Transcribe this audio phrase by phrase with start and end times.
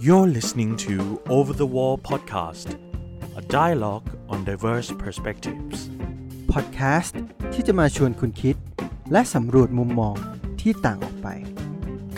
[0.00, 2.68] You're listening to Over the Wall Podcast,
[3.36, 5.78] a dialogue on diverse perspectives.
[6.52, 7.20] พอดแคสต์
[7.52, 8.56] ที่จะมาชวนคุณคิด
[9.12, 10.16] และสำรวจมุมมอง
[10.60, 11.28] ที่ต่างออกไป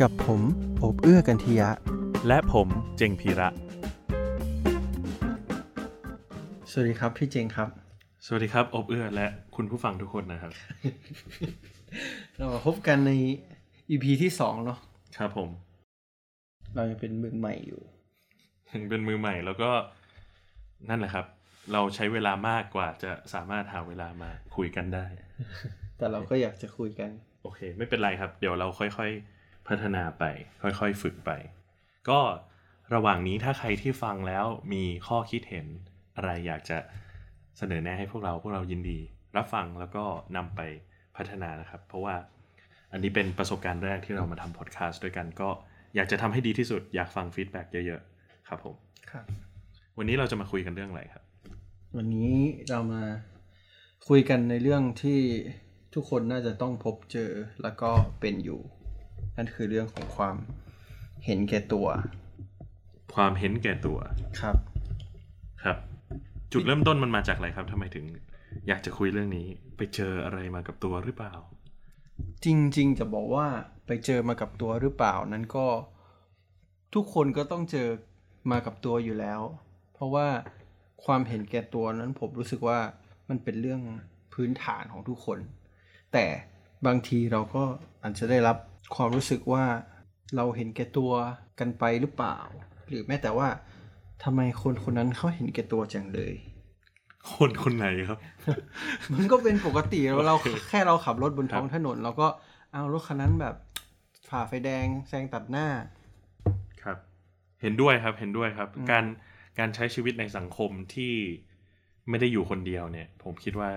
[0.00, 0.40] กับผม
[0.78, 1.70] โอบเอื้อกันทียะ
[2.28, 3.48] และผมเจงพีระ
[6.70, 7.68] สวัสดีครับพี่เจงครับ
[8.26, 10.52] สวัสดีครับอบเอื้อและคุณผู้ฟังทุกคนนะครับ
[12.36, 13.12] เรามาพบกันใน
[13.90, 14.78] EP ที่สองเนาะ
[15.18, 15.69] ครับผม
[16.74, 17.82] เรายังเป็นมือใหม่อยู่
[18.72, 19.70] ถึงเป็นมือใหม่แล้วก็
[20.88, 21.26] นั่นแหละครับ
[21.72, 25.06] เราใช้เวลามากกว่าจะสามารถหาเวลามาคุยกันได้
[25.98, 27.10] แต่เราก็อยากจะคุยกัน
[27.42, 30.24] โอเค ไม่เป็นไรครับ เดี๋ยวเราค่อยๆพัฒนาไป
[30.62, 31.30] ค่อยๆฝึกไป
[32.08, 32.20] ก็
[32.94, 35.66] ระหว่างนี้ถ้าใครที่ฟังแล้วมีข้อคิดเห็น
[36.16, 36.78] อะไรอยากจะ
[37.58, 38.98] เสนอแนะให้พวกเราพวกเรายินดี
[39.36, 40.04] รับฟังแล้วก็
[40.36, 40.60] นำไป
[41.16, 42.14] พัฒนานะครับ เพราะว่า
[42.92, 45.48] อันนี้เป็นประสบการณ์แรกที่เรามาทำพอดแคสต์ด้วยกันก็
[45.96, 48.74] อยากจะทำให้ดีที่สุด อยากฟัง feedback เยอะๆ ครับผม
[49.10, 49.24] ครับ
[49.98, 51.24] วันนี้เราจะมาคุยกันเรื่องอะไรครับ
[51.96, 52.34] วันนี้
[52.70, 53.02] เรามา
[54.08, 55.20] คุยกันในเรื่องที่
[55.94, 57.30] ทุกคนน่าจะต้องพบเจอ
[57.62, 58.60] แล้วก็เป็นอยู่
[59.36, 60.36] นั่นคือเรื่องของความ
[61.24, 61.86] เห็นแก่ตัว
[63.14, 63.98] ความเห็นแก่ตัว
[64.40, 64.56] ครับ
[65.64, 65.76] ครับ
[66.52, 68.04] จุดเริ่มต้นมันมาจากอะไรครับทำไมถึง
[68.68, 71.34] อยากจะคุยเรื่องนี้ ไปเจออะไรมากับตัวหรือเปล่า
[72.44, 73.46] จริง ๆ จะบอกว่า
[73.86, 75.66] ไปเจอมากับตัวหรือเปล่านั้นก็
[76.94, 77.88] ทุกคนก็ต้องเจอ
[78.50, 79.40] มากับตัวอยู่แล้ว
[79.94, 80.26] เพราะว่า
[81.04, 82.78] ความเห็นแก่ตัวนั้นผมรู้สึกว่า
[83.28, 83.80] มันเป็นเรื่อง
[84.32, 85.38] พื้นฐานของทุกคน
[86.12, 86.26] แต่
[86.86, 87.62] บางทีเราก็
[88.02, 88.56] อาจจะได้รับ
[88.94, 89.64] ความรู้สึกว่า
[90.36, 91.12] เราเห็นแก่ตัว
[91.58, 92.38] กันไปหรือเปล่า
[92.88, 93.48] หรือแม้แต่ว่า
[94.22, 96.34] ทำไมคนคนนั้นเขาเห็นแก่ตัวจังเลย
[97.34, 98.18] คนคนไหนครับ
[99.12, 102.26] มันก็เป็นปกติเราเราโอเคแค่เราขับรถบนท้องครับถนนเราก็
[102.72, 103.56] เอารถคันนั้นแบบ
[104.28, 105.66] ฝ่าไฟแดงแซงตัดหน้า
[106.82, 106.98] ครับ
[107.62, 109.04] เห็นด้วยครับเห็นด้วยครับ การ
[109.58, 111.14] การใช้ชีวิตในสังคมที่
[112.08, 113.70] ไม่ได้อยู่คนเดียวเนี่ย ผมคิดว่า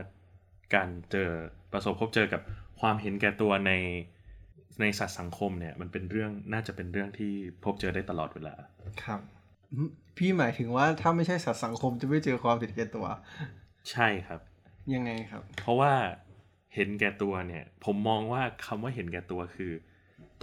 [0.75, 1.29] การเจอ
[1.71, 2.41] ประสบพบเจอกับ
[2.79, 3.71] ความเห็นแก่ตัวใน
[4.81, 7.31] ในสัตว์สังคมเนี่ย มันเป็นเรื่องน่าจะเป็นเรื่องที่
[7.63, 8.55] พบเจอได้ตลอดเวลา
[9.03, 9.42] ครับอืม
[10.17, 13.05] พี่หมายถึงว่าถ้าไม่ใช่สัตว์สังคมจะไม่เจอความเห็นแก่ตัว
[13.91, 14.39] ใช่ครับ
[14.93, 15.93] ยังไงครับ เพราะว่า
[16.75, 19.71] เห็นแก่ตัวเนี่ย ผมมองว่าคำว่าเห็นแก่ตัวคือ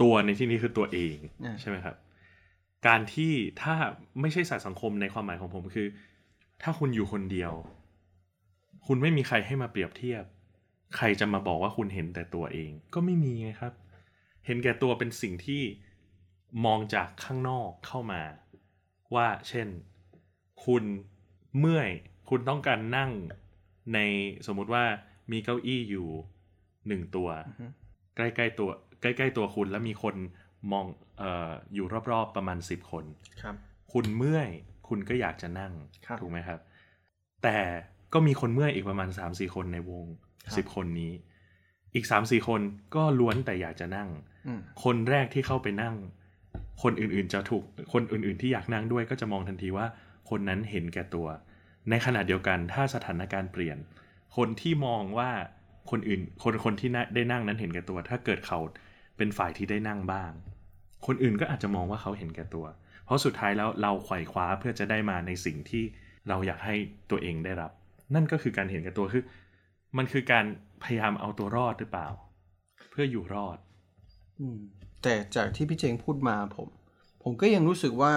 [0.01, 1.15] ตัวในที่นี้คือตัวเอง
[1.45, 1.95] อ่าใช่ไหมครับ
[2.87, 3.73] การที่ถ้า
[4.21, 5.87] ไม่ใช่สัตว์สังคมในความหมายของผมคือ
[6.61, 7.53] ถ้าคุณอยู่คนเดียว
[8.87, 10.23] คุณไม่มีใครให้มาเปรียบเทียบ
[10.95, 13.73] ใครจะมาบอกว่าคุณเห็นแต่ตัวเอง ก็ไม่มีไงครับ
[14.45, 15.61] เห็นแก่ตัวเป็นสิ่งที่
[16.65, 18.21] มองจากข้างนอกเข้ามา
[19.15, 19.67] ว่าเช่น
[20.65, 20.83] คุณ
[21.59, 21.89] เมื่อย
[22.29, 23.11] คุณต้องการนั่ง
[23.93, 23.99] ใน
[24.47, 24.83] สมมุติว่า
[25.31, 26.07] มีเก้าอี้อยู่
[26.87, 27.29] หนึ่งตัว
[28.15, 28.69] ใกล้ๆตัว
[29.01, 30.15] ใกล้ๆตัวคุณแล้วมีคน
[30.71, 30.85] มอง
[31.17, 33.05] เอ่ออยู่รอบๆประมาณสิบคน
[33.41, 33.55] ครับ
[33.93, 34.49] คุณเมื่อย
[34.87, 35.73] คุณก็อยากจะนั่ง
[36.05, 36.59] ครับถูกไหมครับ
[37.43, 37.57] แต่
[38.13, 40.05] ก็มีคนเมื่อยอีกประมาณสามสี่คนในวง
[40.43, 41.11] ครับสิบคนนี้
[41.93, 42.61] อีกสามสี่คน
[42.95, 44.09] ก็ล้วนแต่อยากจะนั่ง
[44.47, 45.95] อืมคนแรกที่เข้าไปนั่ง
[46.83, 49.87] คนอื่นๆจะถูกคนอื่นๆที่อยากนั่งด้วยก็จะมองทันทีว่า
[50.29, 51.27] คนนั้นเห็นแก่ตัว
[51.89, 53.77] ในขณะเดียวกันถ้าสถานการณ์เปลี่ยน
[54.37, 55.31] คนที่มองว่า
[55.91, 58.59] คนอื่นคนคนที่ได้นั่งนั้นเห็นแก่ตัว ถ้าเกิดเขา
[59.17, 60.31] เป็นฝ่ายที่ได้นั่งบ้าง
[61.05, 62.65] คนอื่นก็อาจจะมองว่าเขาเห็นแก่ตัว
[63.05, 65.83] เพราะสุดท้ายแล้วเราไขว่คว้าเพื่อจะได้มาในสิ่งที่
[66.29, 66.75] เราอยากให้
[67.11, 67.71] ตัวเองได้รับ
[68.15, 69.23] นั่นก็คือการเห็นแก่ตัวคือ
[69.97, 70.45] มันคือการ
[70.83, 72.07] พยายามเอาตัวรอดหรือเปล่า
[72.89, 73.57] เพื่ออยู่รอด
[74.39, 74.59] อืม
[75.03, 76.67] แต่จากที่พี่เจงพูดมาผม
[77.23, 78.13] ผมก็ยังรู้สึกว่า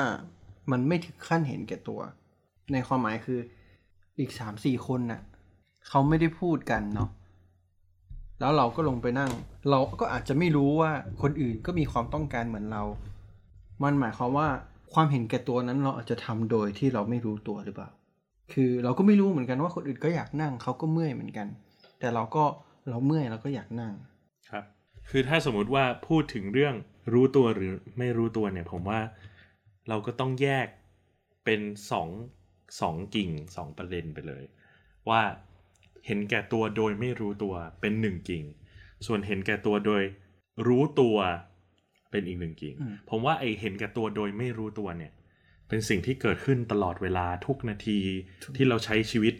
[0.71, 2.00] มันไม่ถึงขั้นเห็นแก่ตัว
[2.72, 3.41] ในความหมายคือ
[4.19, 5.21] อีกสามสี่คนน่ะ
[5.89, 7.09] เขาไม่ได้พูดกันเนาะ
[8.41, 9.33] แล้วเราก็ลงไปนั่ง
[9.71, 10.91] เราก็อาจจะไม่รู้ว่า
[11.22, 12.83] คนอื่นก็มีความต้องการเหมือนเรา
[13.83, 14.49] มันหมายความว่า
[14.95, 17.91] ความเห็นแก่ตัวนั้นเราอาจจะทำโดยที่เราไม่รู้ตัวหรือเปล่า
[18.53, 21.47] คือเราก็ไม่รู้เหมือนกันว่าคนอื่นก็อยากนั่งเขาก็เมื่อยเหมือนกัน
[22.01, 22.45] แต่เราก็
[22.89, 23.92] เราเมื่อยเราก็อยากนั่ง
[24.51, 24.65] ครับ
[25.10, 26.74] คือถ้าสมมุติว่าพูดถึงเรื่อง
[27.12, 29.01] รู้ตัวหรือไม่รู้ตัวเนี่ย ผมว่า
[29.89, 30.66] เราก็ต้องแยก
[31.45, 31.60] เป็น
[31.91, 32.09] สอง
[32.80, 34.45] สองกิ่งสองประเด็นไปเลย
[35.09, 35.22] ว่า
[36.06, 38.45] เห็นแก่ตัวโดยไม่รู้ตัวเป็นหนึ่งกิ่ง
[39.06, 40.03] ส่วนเห็นแก่ตัวโดย
[40.66, 41.16] รู้ตัว
[42.10, 45.12] เป็นอีกหนึ่งกิ่งอืมผมว่าไอเห็นแก่ตัวโดยไม่รู้ตัวเนี่ย
[45.68, 48.00] เป็นสิ่งที่เกิดขึ้นตลอดเวลาทุกนาที
[48.57, 49.34] ที่เราใช้ชีวิต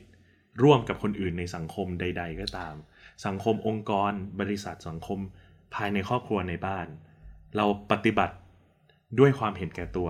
[0.63, 2.75] ร่วมกับคนอื่นในสังคมใด ๆ ก็ตาม
[3.27, 5.19] สังคมองค์กร บริษัทสังคม
[5.75, 6.87] ภายในครอบครัวในบ้าน
[7.57, 8.35] เราปฏิบัติ
[9.19, 10.09] ด้วยความเห็นแก่ตัว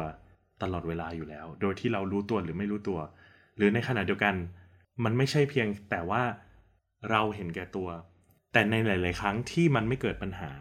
[0.62, 3.00] ตลอดเวลาอยู่แล้ว โดยที่เรารู้ตัวหรือไม่รู้ตัว
[3.56, 4.34] หรือในขณะเดียวกัน
[5.04, 6.22] มันไม่ใช่เพียงแต่ว่า
[7.10, 7.88] เราเห็นแก่ตัว
[8.52, 10.52] แต่ในหลาย ๆ ครั้งที่มันไม่เกิดปัญหา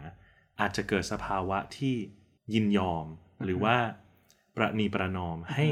[0.60, 1.94] อาจจะเกิดสภาวะที่
[2.54, 3.06] ยินยอม
[3.44, 3.76] หรือว่า
[4.56, 5.66] ประนีประนอมให้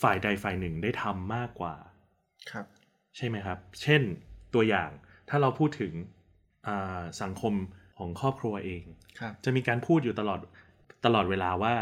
[0.00, 1.74] ฝ่ายใดฝ่ายหนึ่งได้ทำมากกว่า
[2.50, 2.66] ครับ
[3.16, 4.02] ใช่ไหมครับ เช่น
[4.54, 4.90] ตัวอย่าง
[5.28, 5.92] ถ้าเราพูดถึง
[6.66, 7.54] อ่าสังคม
[7.98, 8.84] ของครอบครัวเอง
[9.20, 10.40] ครับจะมีการพูดอยู่ตลอด
[11.04, 11.74] ตลอดเวลาว่า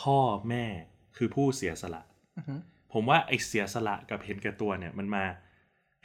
[0.00, 0.18] พ่อ
[0.48, 0.64] แม่
[1.16, 2.02] คือผู้เสียสละ
[2.36, 2.54] อือฮึ
[2.92, 5.24] ผมว่าไอ้เสียสละกับเห็นแก่ตัวเนี่ย มันมา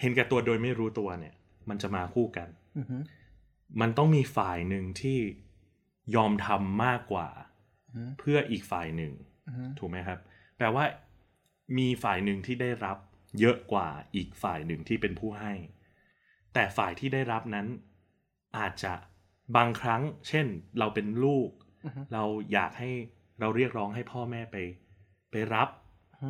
[0.02, 1.36] เห็นแก่ตัวโดยไม่รู้ตัวเนี่ย
[1.70, 2.98] มันจะมาคู่กันอือฮึ
[3.82, 5.20] มันต้องมีฝ่ายหนึ่งที่
[6.16, 7.28] ยอมทำมากกว่า
[7.88, 9.14] อือฮึเพื่ออีกฝ่ายหนึ่ง
[9.48, 10.20] อือฮึถูกไหมครับ
[10.58, 10.86] แปลว่า
[11.78, 12.98] มีฝ่ายหนึ่งที่ได้รับ
[13.40, 15.54] เยอะกว่าอีกฝ่ายหนึ่งที่เป็นผู้ให้
[16.54, 17.68] แต่ฝ่ายที่ได้รับนั้น
[18.58, 18.94] อาจจะ
[19.56, 20.48] บางครั้ง เช่น
[20.80, 21.50] เราเป็นลูก
[21.86, 22.24] อือฮึเรา
[22.54, 22.92] อยากให้
[23.40, 24.58] เราเรียกร้องให้พ่อแม่ไป
[25.32, 25.70] ไปรับ
[26.12, 26.30] อือฮึ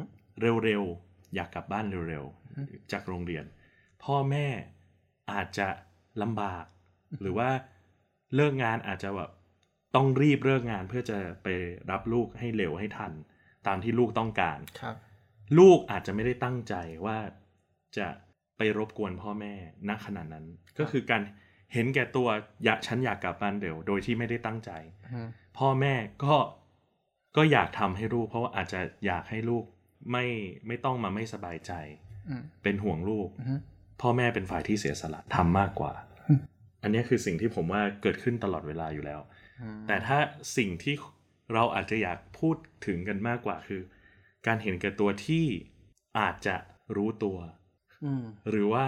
[0.63, 3.45] เร็วๆ อยากกลับบ้านเร็วๆ จากโรงเรียน
[4.03, 4.47] พ่อแม่
[5.31, 5.67] อาจจะ
[6.21, 6.65] ลำบาก
[7.21, 7.49] หรือว่า
[8.35, 9.31] เลิกงานอาจจะแบบ
[9.95, 11.47] ต้องรีบเลิกงานเพื่อจะไป
[11.91, 13.13] รับลูกให้เร็วให้ทัน
[13.67, 14.95] ตามที่ลูกต้องการครับ
[15.59, 16.73] ลูกอาจจะไม่ได้ตั้งใจ
[17.05, 17.17] ว่า
[17.97, 18.07] จะ
[18.57, 19.53] ไปรบกวนพ่อแม่
[19.89, 20.45] ณขนาดนั้น
[20.79, 21.21] ก็คือการ
[21.73, 22.27] เห็นแก่ตัว
[22.65, 24.71] อยากฉันอยากกลับบ้านเร็วโดยที่ไม่ได้ตั้งใจ
[25.03, 25.21] อือฮึ
[25.57, 25.93] พ่อแม่
[26.23, 26.35] ก็
[27.37, 29.63] ก็อยากทำให้ลูก เพราะว่าอาจจะอยากให้ลูก
[30.11, 30.25] ไม่
[30.67, 31.71] ไม่ต้องมาไม่สบายใจ
[32.29, 33.55] อืมเป็นห่วงลูกอือฮึ
[34.01, 35.93] พ่อแม่เป็นฝ่ายที่เสียสละทำมากกว่า
[36.27, 36.41] อืม
[36.83, 39.21] อันนี้คือสิ่งที่ผมว่าเกิดขึ้นตลอดเวลาอยู่แล้ว
[39.61, 40.17] อืมแต่ถ้า
[40.57, 40.95] สิ่งที่
[41.53, 42.55] เราอาจจะอยากพูด
[42.85, 43.81] ถึงกันมากกว่าคือ
[44.47, 45.45] การเห็นแก่ตัวที่
[46.19, 46.55] อาจจะ
[46.95, 47.37] รู้ตัว
[48.05, 48.87] อืมหรือว่า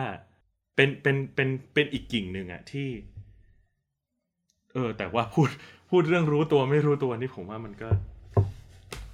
[0.80, 2.90] เป็นเป็นเป็นเป็นอีกกิ่งหนึ่งอะที่
[4.74, 5.50] เออ แต่ว่าพูด
[5.90, 7.90] พูดเรื่องรู้ตัวไม่รู้ตัวนี่ผมว่ามันก็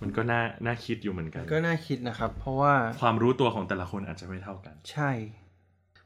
[0.02, 5.12] มันก็น่าน่าคิดอยู่เหมือนกัน ก็น่าคิดนะครับ เพราะว่าความรู้ตัวของแต่ละคนอาจจะไม่เท่ากัน ใช่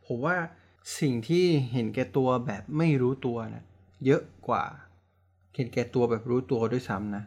[0.07, 0.35] ผมว่า
[1.00, 3.63] สิ่งที่เห็นแก่ตัวแบบไม่รู้ตัวนะ
[4.06, 4.63] เยอะกว่า
[5.56, 7.23] เห็นแก่ตัวแบบรู้ตัวด้วยซ้ำนะ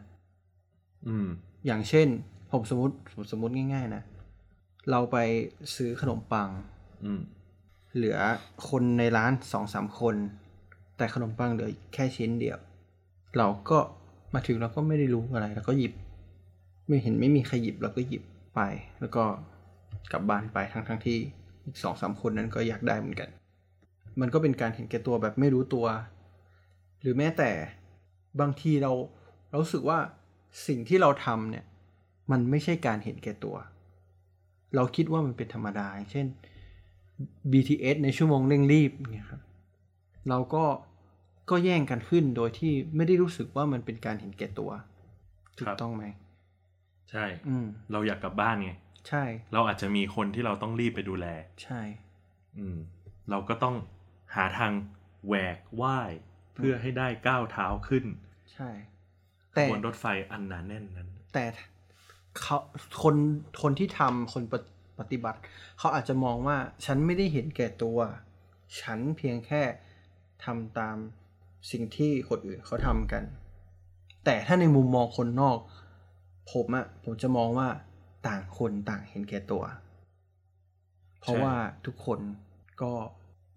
[1.07, 1.27] อืม
[1.65, 2.07] อย่างเช่น
[2.51, 4.03] ผมสมมติผมสมมติง่าย ๆ นะ
[4.91, 5.17] เราไป
[5.75, 6.49] ซื้อขนมปัง
[7.05, 7.21] อืม
[7.95, 8.17] เหลือ
[8.69, 10.15] คนในร้านสองสามคน
[10.97, 12.59] แต่ขนมปังเหลือแค่ชิ้นเดียว
[13.37, 13.79] เราก็
[14.33, 15.93] มาถึงเราก็ไม่ได้รู้อะไรเราก็หยิบ
[16.87, 18.23] ไม่เห็นไม่มีใครหยิบเราก็หยิบ
[18.55, 18.61] ไป
[18.99, 19.23] แล้วก็
[20.11, 21.17] กลับบ้านไปทั้งทั้งๆที่
[21.65, 23.29] อีกสองสามคนนั้นก็อยากได้เหมือนกัน
[24.21, 25.85] มันก็เป็นการเห็นแก่ตัวแบบไม่รู้ตัว
[27.01, 27.51] หรือแม้แต่
[28.39, 28.91] บางทีเรา
[29.49, 29.99] เราสึกว่า
[30.67, 31.65] สิ่งที่เราทำเนี่ย
[32.31, 33.55] มันไม่ใช่การเห็นแก่ตัว
[34.75, 36.27] เราคิดว่ามันเป็นธรรมดาเช่น
[37.51, 39.41] BTS ในชั่วโมงเร่งรีบเนี่ยครับ
[40.29, 40.63] เราก็
[41.49, 44.71] ก็แย่งกันขึ้นโดยที่ไม่ได้รู้สึกว่ามันเป็นการเห็นแก่ตัว
[45.57, 46.05] ถูครักบต้องไหม
[47.11, 48.71] ใช่ อืมเราอยากกลับบ้านไง
[49.07, 49.23] ใช่
[49.53, 51.27] เราอาจจะมีคนที่เราต้องรีบไปดูแล
[51.63, 51.81] ใช่
[52.57, 52.77] อืม
[53.29, 53.75] เราก็ต้อง
[54.35, 54.71] หาทาง
[55.27, 56.11] แหวกว่าย
[56.55, 58.05] เพื่อให้ได้ก้าวเท้าขึ้น
[58.53, 58.69] ใช่
[59.53, 61.43] ขแต่บวนรถไฟอันหนาแน่นนั้น แต่
[62.39, 62.57] เขา
[63.03, 63.15] คน
[63.61, 64.43] คนที่ทำคน
[64.99, 65.39] ปฏิบัติ
[65.79, 67.99] เขาอาจจะมองว่าฉันไม่ได้เห็นแก่ตัว
[68.81, 69.61] ฉันเพียงแค่
[70.45, 70.97] ทำตาม
[71.71, 73.23] สิ่งที่คนอื่นเขาทำกัน
[74.25, 75.59] แต่ถ้าในมุมมองคนนอก
[76.51, 77.69] ผมอะผมจะมองว่า
[78.27, 79.63] ต่างคนต่างเห็นแก่ตัว
[81.21, 81.55] เพราะว่า
[81.85, 82.19] ทุกคน
[82.81, 82.91] ก็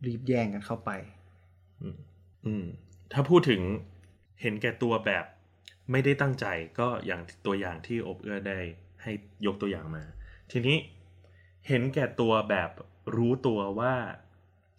[0.07, 0.91] รีบแย่งกันเข้าไป
[2.47, 2.67] อืม
[3.13, 3.63] ถ้าพูดถึง
[4.41, 5.25] เห็นแก่ตัวแบบ
[5.91, 6.47] ไม่ได้ตั้งใจ
[6.79, 8.59] ก็อย่างตัวอย่างที่อบเอื้อได้
[9.03, 9.13] ให้
[9.47, 10.05] ยกตัวอย่างมา
[10.53, 10.77] ทีนี้
[11.69, 12.71] เห็นแก่ตัวแบบ
[13.17, 13.95] รู้ตัวว่า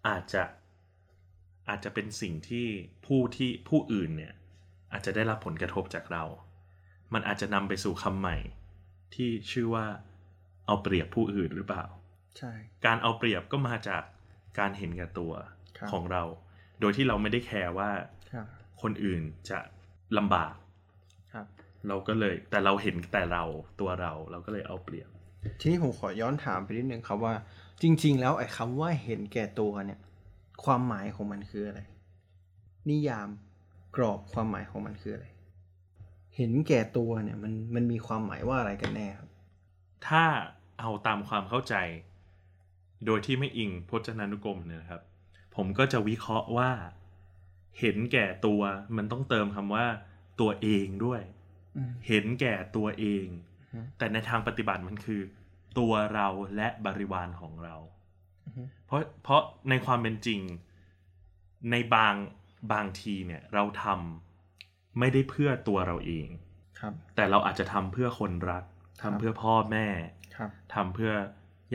[0.07, 0.43] อาจจะ
[1.69, 2.67] อาจจะเป็นสิ่งที่
[3.05, 4.33] ผู้ที่ผู้อื่นเนี่ย
[4.91, 6.23] อาจจะได้รับผลกระทบจากเรา
[7.13, 8.37] มันอาจจะนำไปสู่คำใหม่
[9.15, 9.85] ที่ชื่อว่า
[10.65, 11.85] เอาเปรียบผู้อื่นหรือเปล่า
[12.37, 12.53] ใช่
[12.85, 14.03] การเอาเปรียบก็มาจาก
[14.59, 15.33] การเห็นแก่ตัว
[15.77, 16.23] ครับของเรา
[16.79, 17.89] โดยที่เราไม่ได้แคร์ว่า
[18.31, 18.45] ครับ
[18.81, 19.59] คนอื่นจะ
[20.17, 20.53] ลำบาก
[21.33, 21.45] ครับ
[21.87, 23.43] เราก็เลยแต่เราเห็นแต่เรา
[23.79, 25.09] ตัวเราเราก็เลยเอาเปรียบ
[25.59, 27.33] ทีนี้ผมขอย้อนถามไปนิดนึงครับว่า
[27.81, 29.99] จริง ๆ แล้วไอ้คำว่าเห็นแก่ตัวเนี่ย
[30.63, 31.81] ความหมายของมันคืออะไร
[32.89, 33.27] นิยาม
[33.95, 35.27] กรอบความหมายของมันคืออะไร
[36.35, 39.29] เห็นแก่ตัวเนี่ยมันมันมีความหมายว่าอะไรกันแน่ครับ
[40.07, 40.23] ถ้า
[40.79, 41.75] เอาตามความเข้าใจ
[43.05, 45.01] โดยที่ไม่อิงพจนานุกรมเนี่ยนะครับ
[45.55, 46.71] ผมก็จะวิเคราะห์ว่า
[47.79, 48.61] เห็นแก่ตัว
[48.97, 49.85] มันต้องเติมคำว่า
[50.41, 51.21] ตัวเองด้วย
[51.77, 53.56] อืมเห็นแก่ตัวเองอืม
[53.97, 55.21] แต่ในทางปฏิบัติมันคือ
[55.79, 57.75] ตัวเราและบริวารของเรา
[58.45, 60.41] อือฮึเพราะเพราะในความเป็นจริง
[61.71, 62.15] ในบาง
[62.73, 66.27] บางทีเนี่ยเราทำไม่ได้เพื่อตัวเราเอง
[66.79, 68.63] ครับ แต่เราอาจจะทำเพื่อคนรัก
[69.01, 69.87] ครัทำบเพื่อพ่อแม่
[70.35, 71.11] ครับทำเพื่อ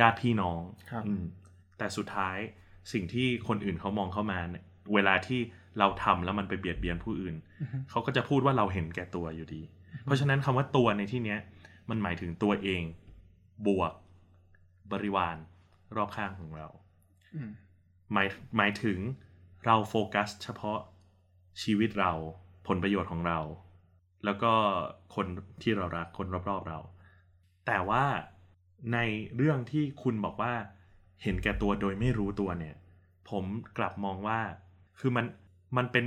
[0.00, 1.24] ญาติพี่น้องครับอืม
[1.78, 2.38] แต่สุดท้าย
[2.92, 5.40] สิ่งที่คนอื่นเขามองเข้ามาเนี่ยเวลาที่
[5.78, 9.62] เราทำแล้วมันไปเบียดเบียนผู้อื่นอือฮึเขาก็จะพูดว่าเราเห็นแก่ตัวอยู่ดี
[10.04, 11.38] เพราะฉะนั้นคำว่าตัวในที่เนี้ย
[11.90, 12.82] มันหมายถึงตัวเอง
[13.66, 13.92] บวก
[14.92, 15.36] บริวาร
[15.96, 16.68] รอบข้างของเรา
[17.34, 17.50] อืม
[18.12, 18.98] หมายหมายถึง
[19.64, 20.78] เราโฟกัส เฉพาะ
[21.62, 22.12] ชีวิตเรา
[22.66, 23.38] ผลประโยชน์ของเรา
[24.24, 24.52] แล้วก็
[25.14, 25.26] คน
[25.62, 26.78] ที่เรารักคนรอบๆเรา
[27.66, 28.04] แต่ว่า
[28.92, 28.98] ใน
[29.36, 30.52] เรื่องที่คุณบอกว่า
[31.22, 32.76] เห็นแก่ตัวโดยไม่รู้ตัวเนี่ย
[33.30, 33.44] ผม
[33.78, 34.40] กลับมองว่า
[34.98, 35.26] คือมัน
[35.76, 36.04] มันเป็น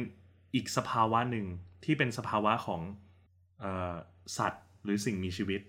[0.55, 1.45] อีกสภาวะหนึ่ง
[1.83, 2.81] ที่เป็นสภาวะของ
[3.59, 3.95] เออ
[4.37, 5.61] สัตว์ หรือสิ่งมีชีวิต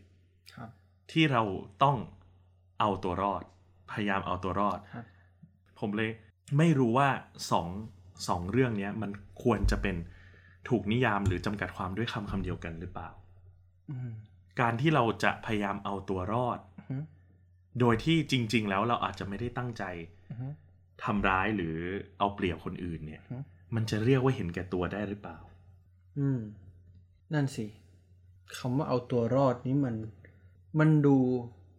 [0.54, 0.70] ครับ
[1.12, 1.42] ที่เรา
[1.82, 1.96] ต้อง
[2.80, 3.42] เอาตัวรอด
[3.90, 5.04] พยายามเอาตัวรอดครับ
[5.78, 6.10] ผมเลย
[6.58, 7.08] ไม่รู้ว่า
[7.50, 7.68] สอง
[8.28, 9.10] สองเรื่องเนี้ยมัน
[9.42, 9.96] ควรจะเป็น
[10.68, 13.08] ถูกนิยามหรือจำกัดความด้วยคำคำเดียวกันหรือเปล่า
[13.90, 14.10] อืม
[14.60, 16.96] การที่เราจะพยายามเอาตัวรอดอือฮึ
[17.80, 19.84] โดยที่จริง ๆ แล้วเราอาจจะไม่ได้ตั้งใจ
[20.30, 20.48] อือฮึ
[21.04, 21.76] ทำร้ายหรือ
[22.18, 23.38] เอาเปรียบคนอื่นเนี่ยอือฮึ
[23.74, 25.38] มันจะเรียกว่าเห็นแก่ตัวได้หรือเปล่า
[26.18, 26.40] อืม
[27.34, 27.66] นั่นสิ
[28.58, 29.96] คำว่าเอาตัวรอดนี้มัน
[30.78, 31.16] มันดู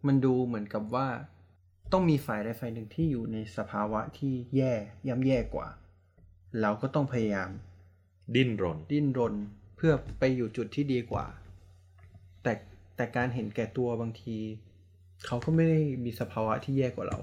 [0.06, 1.08] มันดูเหมือนกับว่า
[1.92, 4.72] ต้องมีฝ่ายใดฝ่ายหนึ่งที่อยู่ในสภาวะที่แย่
[5.08, 5.68] ย่ำแย่กว่า
[6.60, 7.50] เราก็ต้องพยายาม
[8.34, 9.34] ดิ้นรน ดิ้นรน
[9.76, 11.26] เพื่อไปอยู่จุดที่ดีกว่า
[12.42, 12.52] แต่
[12.96, 14.36] แต่การเห็นแก่ตัวบางที
[15.26, 17.18] เขาก็ไม่ได้มีสภาวะที่แย่กว่าเรา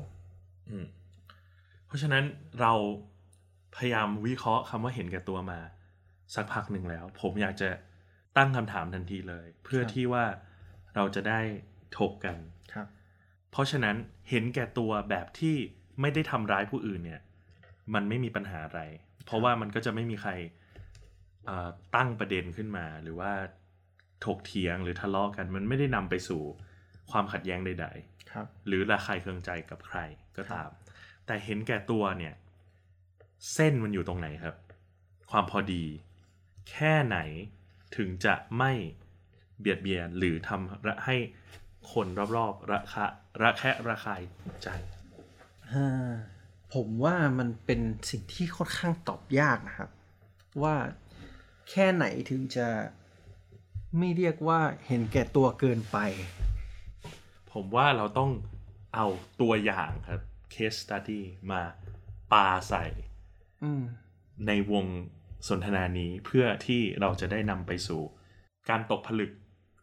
[0.69, 0.85] อืม
[1.85, 2.23] เพราะฉะนั้น
[2.61, 2.73] เรา
[3.75, 5.59] พยายามวิเคราะห์คำว่าเห็นแก่ตัวมา
[6.35, 7.69] สักพักหนึ่งแล้ว ผมอยากจะ
[8.37, 10.25] ตั้งคำถามทันทีเลย เพื่อครับที่ว่า
[10.95, 11.39] เราจะได้
[11.97, 12.37] ถกกัน
[12.73, 12.87] ครับ
[13.51, 13.95] เพราะฉะนั้น
[14.29, 15.55] เห็นแก่ตัวแบบที่
[16.01, 17.21] ไม่ได้ทำร้ายผู้อื่นเนี่ย
[17.93, 18.81] มันไม่มีปัญหาอะไร
[19.25, 20.31] เพราะว่ามันก็จะไม่มีใคร
[21.45, 23.31] เอ่อตั้งประเด็นขึ้นมา หรือว่า
[24.25, 26.41] ถกเถียงหรือทะเลาะกัน มันไม่ได้นำไปสู่
[27.11, 29.99] ความขัดแย้งใด ๆ ครับ หรือระคายเคืองใจกับใคร
[30.37, 30.69] ก็ตาม
[31.25, 32.33] แต่เห็นแก่ตัวเนี่ย
[33.53, 34.55] เส้นมันอยู่ตรงไหนครับ
[35.31, 35.83] ความพอดี
[36.71, 37.17] แค่ไหน
[37.97, 38.71] ถึงจะไม่
[39.59, 41.17] เบียดเบียนหรือทำระให้
[41.91, 43.05] คนรอบๆระคะ
[43.41, 44.21] ระแคะระคาย
[44.63, 44.67] ใจ
[45.73, 46.11] อ่า
[46.73, 49.89] ผมว่ามันเป็นสิ่งที่ค่อนข้างตอบยากนะครับ
[50.63, 50.75] ว่า
[51.69, 52.67] แค่ไหนถึงจะ
[53.97, 55.97] ไม่เรียกว่าเห็นแก่ตัวเกินไป
[57.51, 58.31] ผมว่าเราต้อง
[58.95, 59.07] เอา
[59.41, 60.21] ตัวอย่างครับ
[60.53, 61.21] case study
[61.51, 61.61] มา
[62.31, 62.83] ปาใส่
[63.63, 63.83] อืม
[64.47, 64.85] ในวง
[65.47, 68.01] สนทนานี้เพื่อที่เราจะได้นำไปสู่
[68.69, 69.31] การตกผลึก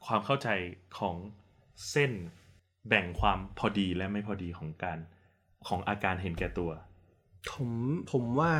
[0.06, 0.48] ความเข้าใจ
[0.98, 1.16] ของ
[1.90, 2.12] เส้น
[2.88, 4.98] แบ่งความพอดีและไม่พอดีของการ
[5.66, 6.70] ของอาการเห็นแก่ตัว
[7.50, 7.70] ผม
[8.12, 8.52] ผมว่า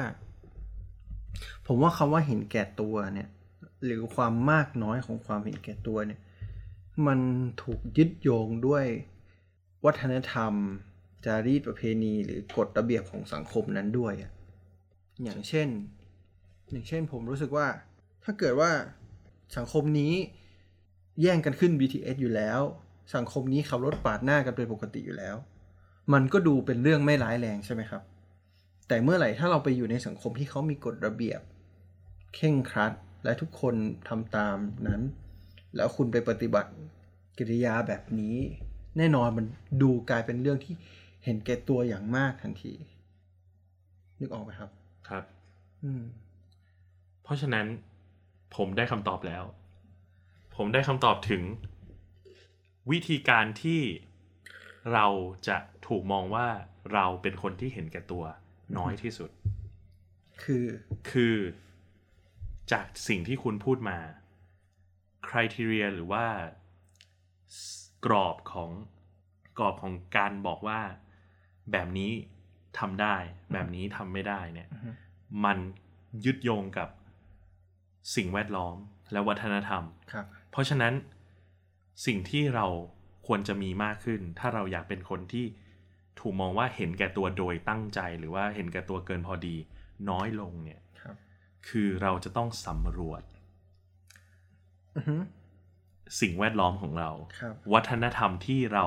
[1.67, 3.29] ผมว่าคำว่าเห็นแก่ตัวเนี่ย
[3.85, 6.21] หรือความมากน้อยของความเห็นแก่ตัวเนี่ย
[7.07, 7.21] มัน
[7.63, 8.87] ถูกยึดโยงด้วย
[9.85, 10.53] วัฒนธรรม
[11.25, 14.33] จารีตประเพณี หรือกฎระเบียบของสังคมนั้นด้วยอะ
[15.23, 15.69] อย่างเช่น
[16.71, 17.67] อย่างเช่นผมรู้สึกว่า
[18.25, 18.71] ถ้าเกิดว่า
[19.57, 20.15] สังคมนี้
[21.21, 22.61] แย่งกันขึ้น BTS อยู่แล้ว
[23.15, 25.37] สังคมนี้ขับรถปาดหน้ากันเป็นปกติอยู่แล้ว
[26.13, 28.03] มันก็ดูเป็นเรื่องไม่ร้ายแรงใช่ไหมครับ
[28.89, 31.41] แต่เมื่อไหร่ถ้าเราไปอยู่ในสังคมที่เขามีกฎระเบียบ
[32.35, 32.93] เข่งครัด
[33.25, 33.75] และทุกคน
[34.09, 35.01] ทำตามนั้น
[35.77, 36.71] แล้วคุณไปปฏิบัติ
[37.39, 38.37] กิริยาแบบนี้
[38.99, 39.47] แน่นอนมัน
[39.83, 40.75] ดูกลายเป็นเรื่องที่
[41.25, 42.75] เห็นแก่ตัวอย่างมากทันที
[44.21, 44.71] นึกออกไหมครับ
[45.09, 45.25] ครับ
[45.83, 46.03] อืม
[47.23, 47.67] เพราะฉะนั้น
[48.57, 49.45] ผมได้คำตอบแล้ว
[50.57, 51.43] ผมได้คำตอบถึง
[52.91, 53.81] วิธีการที่
[54.93, 55.07] เรา
[55.49, 56.49] จะถูกมองว่า
[56.93, 58.25] เราเป็นคนที่เห็นแก่ตัว
[58.79, 59.31] น้อยที่สุด
[60.43, 60.67] คือ
[61.11, 61.37] คือ
[62.73, 63.99] จากสิ่งที่คุณพูดมา
[65.29, 66.27] criteria หรือว่า
[68.07, 68.71] กรอบของ
[69.59, 70.81] กรอบของการบอกว่า
[71.73, 72.13] แบบนี้
[72.79, 73.17] ทำได้
[73.53, 74.91] แบบนี้ทำไม่ได้เนี่ยอือฮึ
[75.45, 75.59] มัน
[76.25, 76.89] ยึดโยงกับ
[78.15, 78.77] สิ่งแวดล้อม
[79.13, 79.83] และวัฒนธรรม
[80.13, 80.95] ครับ เพราะฉะนั้น
[82.07, 82.67] สิ่งที่เรา
[83.27, 85.47] ควรจะมีมากขึ้น ถ้าเราอยากเป็นคนที่
[86.21, 89.57] ถูกมองว่าเห็นแก่ตัวโดยตั้งใจ หรือว่าเห็นแก่ตัวเกินพอดี
[90.11, 91.15] น้อยลงเนี่ยครับ
[91.69, 93.23] คือเราจะต้องสำรวจ
[94.97, 95.17] อือฮึ
[96.21, 98.85] สิ่งแวดล้อมของเราครับวัฒนธรรมที่เรา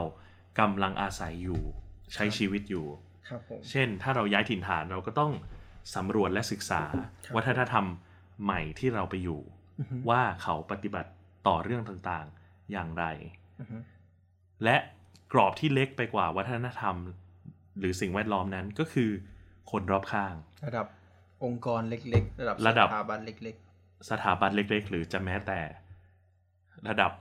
[0.60, 1.62] กำลังอาศัยอยู่
[2.14, 2.86] ใช้ครับชีวิตอยู่
[3.28, 5.32] ครับผมเช่น ถ้าเราย้ายถิ่นฐานเราก็ต้อง
[5.96, 6.82] สำรวจและศึกษา
[7.26, 7.86] ครับวัฒนธรรม
[8.44, 9.42] ใหม่ที่เราไปอยู่
[9.80, 11.12] อือฮึว่าเขาปฏิบัติ
[11.48, 13.06] ต่อเรื่องต่างๆอย่างไร
[13.60, 13.78] อือฮึ
[14.64, 14.76] และ
[15.34, 16.96] กรอบที่เล็กไปกว่าวัฒนธรรม
[17.80, 19.10] หรือสิ่งแวดล้อมนั้นก็คือ
[19.72, 20.34] คนรอบข้าง
[20.66, 20.88] ระดับ
[21.44, 23.56] องค์กรเล็กๆ ระดับระดับสถาบันเล็ก
[24.10, 25.60] สถาบันเล็ก ๆ หรือจะแม้แต่
[26.88, 27.12] ระดับ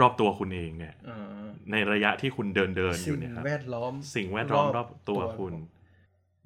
[0.00, 5.54] รอบๆตัวคุณเองเนี่ยๆอ่าในระยะที่คุณเดินเดินๆอยู่สิ่งเนี่ยครับแวดล้อมสิ่งแวดล้อมรอบตัวคุณ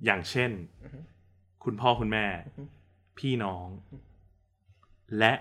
[0.04, 0.50] อย่างเช่น
[0.82, 0.98] อือฮึ
[1.64, 2.62] คุณพ่อคุณแม่อือฮึ
[3.18, 3.66] พี่น้อง
[5.18, 5.32] และ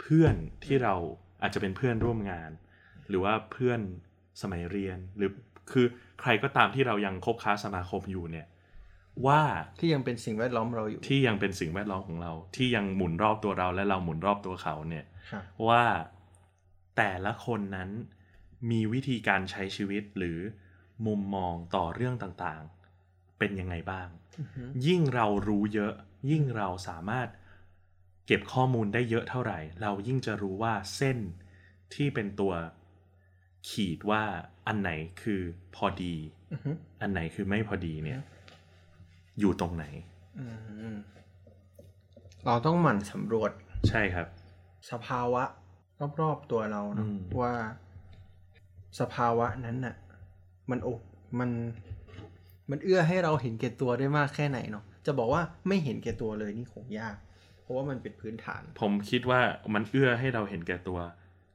[0.00, 0.34] เพื่อน
[0.64, 0.94] ที่เรา
[1.42, 2.50] อาจจะเป็นเพื่อนร่วมงาน
[3.08, 3.80] หรือว่าเพื่อน
[4.42, 5.30] สมัยเรียนหรือ
[5.72, 5.86] คือ
[6.20, 8.46] ใครก็ตามที่เรายังคบค้าสมาคมอยู่เนี่ย
[9.26, 9.42] ว่า
[9.78, 15.84] ที่ยังเป็นสิ่งแวดล้อมเราอยู่ ที่ยังเป็นสิ่งแวดล้อมของเรา ที่ยังหมุนรอบตัวเราและเราหมุนรอบตัวเขาเนี่ยครับว่า
[16.96, 17.90] แต่ละคนนั้น
[18.70, 20.38] มีวิธีการใช้ชีวิตหรือ
[21.06, 24.23] มุมมองต่อเรื่องต่างๆ เป็นยังไงบ้างอือฮึ
[24.86, 25.92] ยิ่งเรารู้เยอะ
[26.30, 27.28] ยิ่งเราสามารถ
[28.26, 31.18] เก็บข้อมูลได้เยอะเท่าไหร่ เรายิ่งจะรู้ว่าเส้น
[31.94, 32.52] ที่เป็นตัว
[33.68, 34.22] ขีดว่า
[34.66, 34.90] อันไหน
[35.22, 35.40] คือ
[35.74, 36.14] พอดี
[36.52, 38.20] อือฮึอันไหนคือไม่พอดีเนี่ย
[39.40, 39.84] อยู่ตรงไหน
[40.38, 40.44] อื
[40.94, 40.96] ม
[42.46, 43.50] เราต้องหมั่นสำรวจ
[43.88, 44.26] ใช่ครับ
[44.90, 45.42] สภาวะ
[46.20, 47.54] รอบๆตัวเราเนอะอืมว่า
[49.00, 49.96] สภาวะนั้นน่ะ
[50.70, 51.00] มันอก
[51.38, 51.50] มัน
[52.70, 57.16] มันเอื้อให้เราเห็นแก่ตัวได้มากแค่ไหนเนาะจะบอกว่าไม่เห็นแก่ตัวเลยนี่คงยาก
[57.62, 59.40] เพราะว่ามันเป็นพื้นฐาน ผมคิดว่า
[59.74, 60.98] มันเอื้อให้เราเห็นแก่ตัว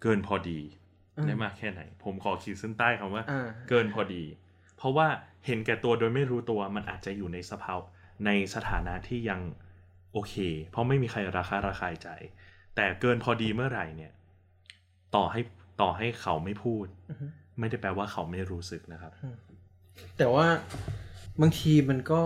[0.01, 0.59] เกินพอดี
[1.17, 4.23] อืมได้มากแค่ไหน ผมขอขีดเส้นใต้คำว่าอ่า เกินพอดี
[4.77, 5.07] เพราะว่า
[5.45, 7.85] เห็นแก่ตัวโดยไม่รู้ตัวมันอาจจะอยู่ในสภาวะ
[8.25, 9.41] ในสถานะที่ยัง
[10.13, 10.35] โอเค
[10.71, 12.09] เพราะไม่มีใครราคาราคายใจ
[12.75, 14.11] แต่เกินพอดีเมื่อไหร่เนี่ย
[15.15, 15.41] ต่อให้
[15.81, 17.25] ต่อให้เขาไม่พูดอือฮึ
[17.59, 19.11] ไม่ได้แปลว่าเขาไม่รู้สึกนะครับ
[20.17, 20.45] แต่ว่า
[21.41, 22.24] บางทีมันก็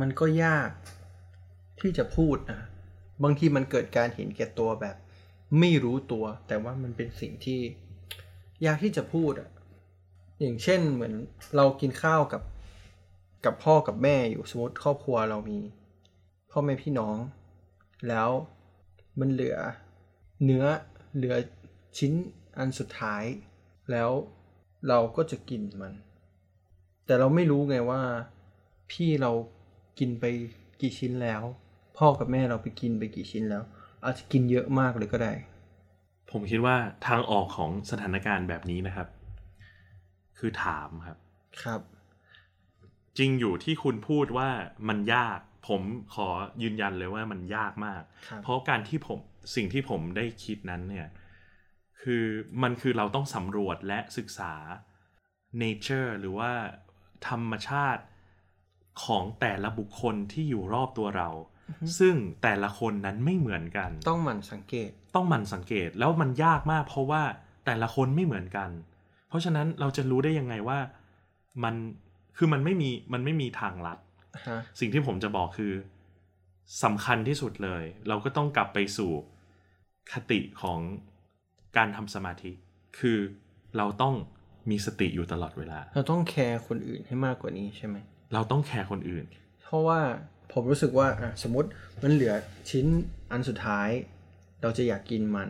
[0.00, 0.70] มันก็ยาก
[1.80, 2.60] ที่จะพูดนะ
[3.22, 4.96] บางทีมันเกิดการเห็นแก่ตัวแบบ
[5.60, 7.60] ไม่รู้ตัว แต่ว่ามันเป็นสิ่งที่
[8.66, 9.50] ยากที่จะพูดอะ
[10.40, 11.14] อย่างเช่นเหมือน
[11.56, 12.42] เรากินข้าวกับ
[13.44, 15.58] กับพ่อกับแม่อยู่สมมติครอบครัวเรามี
[16.50, 17.16] พ่อแม่พี่น้อง
[18.08, 18.30] แล้ว
[19.20, 19.58] มันเหลือ
[20.44, 20.64] เนื้อ
[21.16, 21.34] เหลือ
[21.98, 22.12] ชิ้น
[22.58, 23.24] อันสุดท้าย
[23.90, 24.10] แล้ว
[24.88, 25.92] เราก็จะกินมัน
[27.06, 28.00] แต่เราไม่รู้ไงว่า
[28.90, 29.30] พี่เรา
[29.98, 30.24] กินไป
[30.80, 31.42] กี่ชิ้นแล้ว
[31.98, 33.62] พ่อกับแม่เราไปกินไปกี่ชิ้นแล้ว
[34.04, 35.32] อาจจะกินเยอะมากเลยก็ได้
[36.30, 36.76] ผมคิดว่า
[37.06, 39.08] ทางออกของสถานการณ์แบบนี้นะครับ
[40.38, 41.18] คือถามครับ
[41.62, 41.80] ครับ
[43.18, 44.48] จริงอยู่ที่คุณพูดว่า
[44.88, 45.82] มันยาก ผม
[46.14, 46.28] ขอ
[46.62, 49.18] ยืนยันเลยว่ามันยากมากครับเพราะการที่ผม
[49.54, 51.08] สิ่งที่ผมได้คิดนั้นเนี่ย
[52.02, 52.24] คือ
[52.62, 54.52] มันคือเราต้องสำรวจและศึกษา
[55.62, 56.50] nature หรือว่า
[57.28, 58.02] ธรรมชาติ
[59.04, 61.30] ของแต่ละบุคคลที่อยู่รอบตัวเรา
[61.98, 67.22] ซึ่งแต่ละคนนั้นไม่เหมือนกัน ต้องหมั่นสังเกต ต้องหมั่นสังเกตแล้วมันยากมาก เพราะว่า
[67.66, 68.70] แต่ละคนไม่เหมือนกัน
[69.28, 70.78] เพราะฉะนั้นเราจะรู้ได้ยังไงว่า
[71.64, 71.74] มัน
[72.36, 73.98] คือมันไม่มีมันไม่มีทางลัด
[74.48, 75.72] ฮะสิ่งที่ผมจะบอกคือ
[76.84, 79.12] สำคัญที่สุดเลย เราก็ต้องกลับไปสู่
[80.12, 80.78] คติของ
[81.76, 82.52] การทำสมาธิ
[82.98, 83.18] คือ
[83.76, 84.14] เราต้อง
[84.70, 87.96] มีสติอยู่ตลอดเวลา เราต้องแคร์คนอื่นให้มากกว่านี้ใช่ไหม
[88.34, 89.24] เราต้องแคร์คนอื่น
[89.64, 90.00] เพราะว่า
[90.52, 91.68] ผมรู้สึกว่าอะสมมติ
[92.02, 92.34] มันเหลือ
[92.70, 92.86] ชิ้น
[93.32, 93.88] อันสุดท้าย
[94.62, 95.48] เราจะอยากกินมัน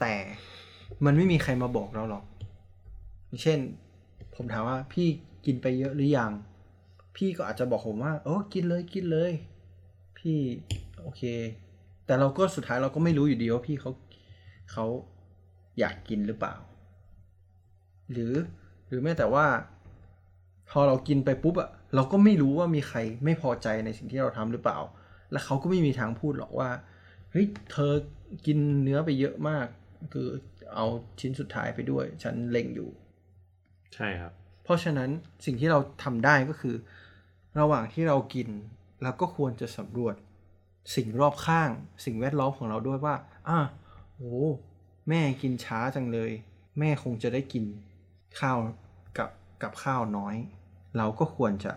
[0.00, 0.14] แต่
[1.04, 2.24] มันไม่มีใครมาบอกเราหรอก
[3.26, 3.58] อย่างเช่น
[4.34, 5.06] ผมถามว่าพี่
[5.46, 6.32] กินไปเยอะหรือยัง
[7.16, 9.32] พี่ก็อาจจะบอกผมว่าโอ้กินเลยกินเลย
[10.18, 10.38] พี่
[11.00, 11.22] โอเค
[12.06, 13.90] แต่เราก็สุดท้ายเราก็ไม่รู้อยู่ดีว่าพี่เขา
[14.72, 14.84] เขา
[15.78, 16.54] อยากกินหรือเปล่า
[18.12, 18.32] หรือ
[18.86, 19.46] หรือแม้แต่ว่า
[20.70, 24.78] พอเรากินไปปุ๊บอะเราก็ไม่รู้ว่ามีใครไม่พอใจในสิ่งที่เราทำหรือเปล่า
[25.32, 26.70] และเขาก็ไม่มีทางพูดหรอกว่า
[27.30, 27.92] เฮ้ยเธอ
[28.46, 29.66] กินเนื้อไปเยอะมาก
[30.12, 30.28] คือ
[30.74, 30.86] เอา
[31.20, 32.90] ชิ้นสุดท้ายไปด้วย ฉันเล็งอยู่
[33.94, 34.32] ใช่ครับ
[34.64, 35.10] เพราะฉะนั้น
[35.44, 36.74] สิ่งที่เราทำได้ก็คือ
[37.60, 38.48] ระหว่างที่เรากิน
[39.02, 40.14] เราก็ควรจะสำรวจ
[40.94, 41.70] สิ่งรอบข้าง
[42.04, 43.14] สิ่งแวดล้อมของเราด้วยว่า
[43.48, 43.58] อะ
[44.16, 44.36] โอ้
[45.08, 46.30] แม่กินช้าจังเลย
[46.78, 47.64] แม่คงจะได้กิน
[48.40, 48.58] ข้าว
[49.18, 49.30] กับ
[49.62, 50.36] กับข้าวน้อย
[50.96, 51.72] เราก็ควรจะ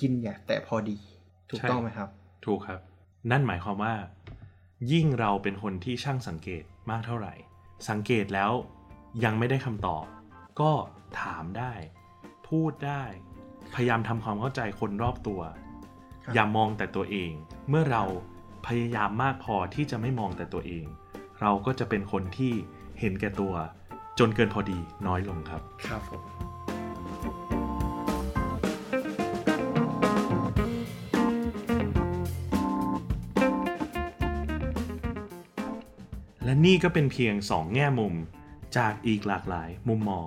[0.00, 0.98] กินอย่างแต่พอดี
[1.50, 2.08] ถูกใช่ต้องไหมครับ
[2.44, 2.80] ถูกครับ
[3.30, 3.94] นั่นหมายความว่า
[4.92, 7.34] ยิ่งเราเป็นคนที่ช่างสังเกตมากเท่าไหร่
[7.88, 8.52] สังเกตแล้ว
[9.24, 10.04] ยังไม่ได้คำตอบ
[10.60, 10.72] ก็
[11.20, 11.72] ถามได้
[12.48, 13.02] พูดได้
[13.74, 15.40] พยายามทำความเข้าใจคนรอบตัว
[16.24, 17.32] ครับอย่ามองแต่ตัวเอง
[17.68, 18.04] เมื่อเรา
[18.66, 20.86] พยายามมากพอที่จะไม่มองแต่ตัวเอง
[21.40, 22.52] เราก็จะเป็นคนที่
[23.00, 23.54] เห็นแก่ตัว
[24.18, 26.22] จนเกินพอดีน้อยลงครับ ครับผม
[36.44, 38.14] และนี่ก็เป็นเพียงสองแง่มุม
[38.76, 40.26] จากอีกหลากหลายมุมมอง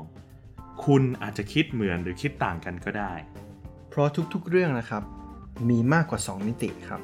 [0.86, 3.14] คุณอาจจะคิดเหมือนหรือคิดต่างกันก็ได้
[3.90, 5.04] เพราะทุกๆเรื่องนะครับ
[5.70, 7.02] มีมากกว่า 2 มิติครับ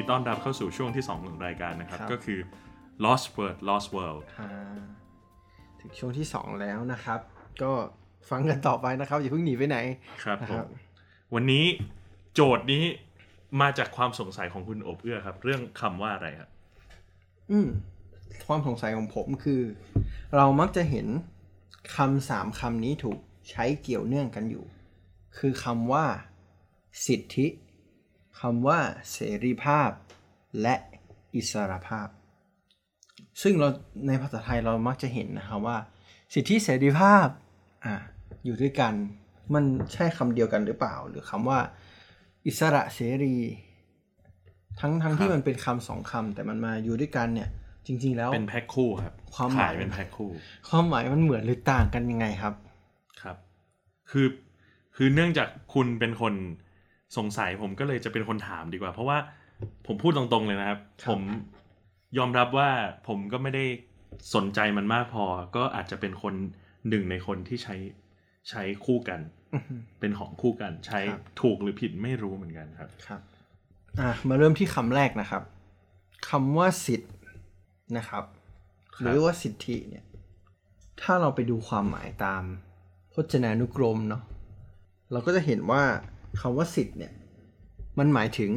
[0.00, 2.40] ดีต้อนรับเข้าสู่ช่วงที่ 2 ของรายการนะครับครับก็คือ
[3.04, 4.50] Lost Word Lost World อ่า
[5.80, 7.20] ถึงช่วงที่ 2 แล้วนะครับ
[7.62, 7.72] ก็
[8.30, 9.78] ฟังกันต่อไปนะครับ อย่าเพิ่งหนีไปไหน
[10.24, 10.68] ครับนะผครับม
[11.34, 11.64] วันนี้
[12.34, 12.84] โจทย์นี้
[13.60, 16.50] มาจากความสงสัยของคุณอบเอื้อครับ เรื่องคำว่าอะไรครับ
[17.50, 17.68] อืม
[18.46, 19.62] ความสงสัยของผมคือ
[20.36, 21.06] เรามักจะเห็น
[21.96, 23.18] คำสามคำนี้ถูก
[23.50, 24.64] ใช้เกี่ยวเนื่องกันอยู่
[25.38, 26.04] คือคำว่า
[27.06, 27.46] สิทธิ
[28.40, 28.78] คำว่า
[29.12, 29.90] เสรีภาพ
[30.62, 30.74] และ
[31.34, 32.08] อิสรภาพ
[33.42, 33.68] ซึ่งเรา
[34.06, 35.76] ในภาษาไทยเรามักจะเห็นนะครับว่า
[36.34, 37.26] สิทธิเสรีภาพ
[37.84, 37.94] อ่า
[38.44, 38.94] อยู่ด้วยกัน
[39.54, 41.58] มันใช่คำเดียวกันหรือเปล่า หรือคำว่า
[42.46, 43.36] อิสระเสรี
[44.80, 47.48] ทั้งทั้งที่ครับมันเป็นคำสองคำแต่มันมาอยู่ด้วยกันเนี่ย
[47.86, 50.30] จริง ๆ แล้วเป็นแพ็คคู่ครับความหมายขายเป็นแพ็คคู่
[50.68, 52.54] ความหมายมันเหมือนหรือต่างกันยังไงครับ
[53.22, 53.36] ครับ
[54.10, 54.26] คือ
[54.96, 56.34] คือเนื่องจากคุณเป็นคน
[57.16, 59.18] สงสัยผมก็เลยจะเป็นคนถามดีกว่า เพราะว่า
[59.86, 61.22] ผมพูดตรงๆเลยนะครับครับ ผม
[62.18, 62.70] ยอมรับว่า
[63.08, 63.64] ผมก็ไม่ได้
[64.34, 65.24] สนใจมันมากพอ
[65.56, 66.34] ก็อาจจะเป็นคน
[66.88, 67.76] หนึ่งในคนที่ใช้
[68.50, 69.20] ใช้คู่กัน
[69.54, 73.20] อือฮึเป็นของคู่กัน ใช้ครับถูกหรือผิดไม่รู้เหมือนกันครับครับ
[74.00, 75.42] อะมาเริ่มที่คำแรกนะครับ
[76.28, 77.12] คำว่าสิทธิ์
[77.96, 78.24] นะครับ
[78.94, 80.04] ครับหรือว่าสิทธิเนี่ย
[81.02, 82.42] ถ้าเราไปดูความหมายตาม
[83.12, 84.22] พจนานุกรมเนาะ
[85.12, 85.82] เราก็จะเห็นว่า
[86.40, 87.12] คำว่าสิทธิ์เนี่ย
[87.98, 88.52] มันหมายถึง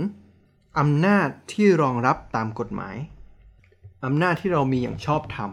[0.79, 2.95] อำนาจที่รองรับตามกฎหมาย
[4.05, 5.51] อำนาจที่เรามีอย่างชอบธรรม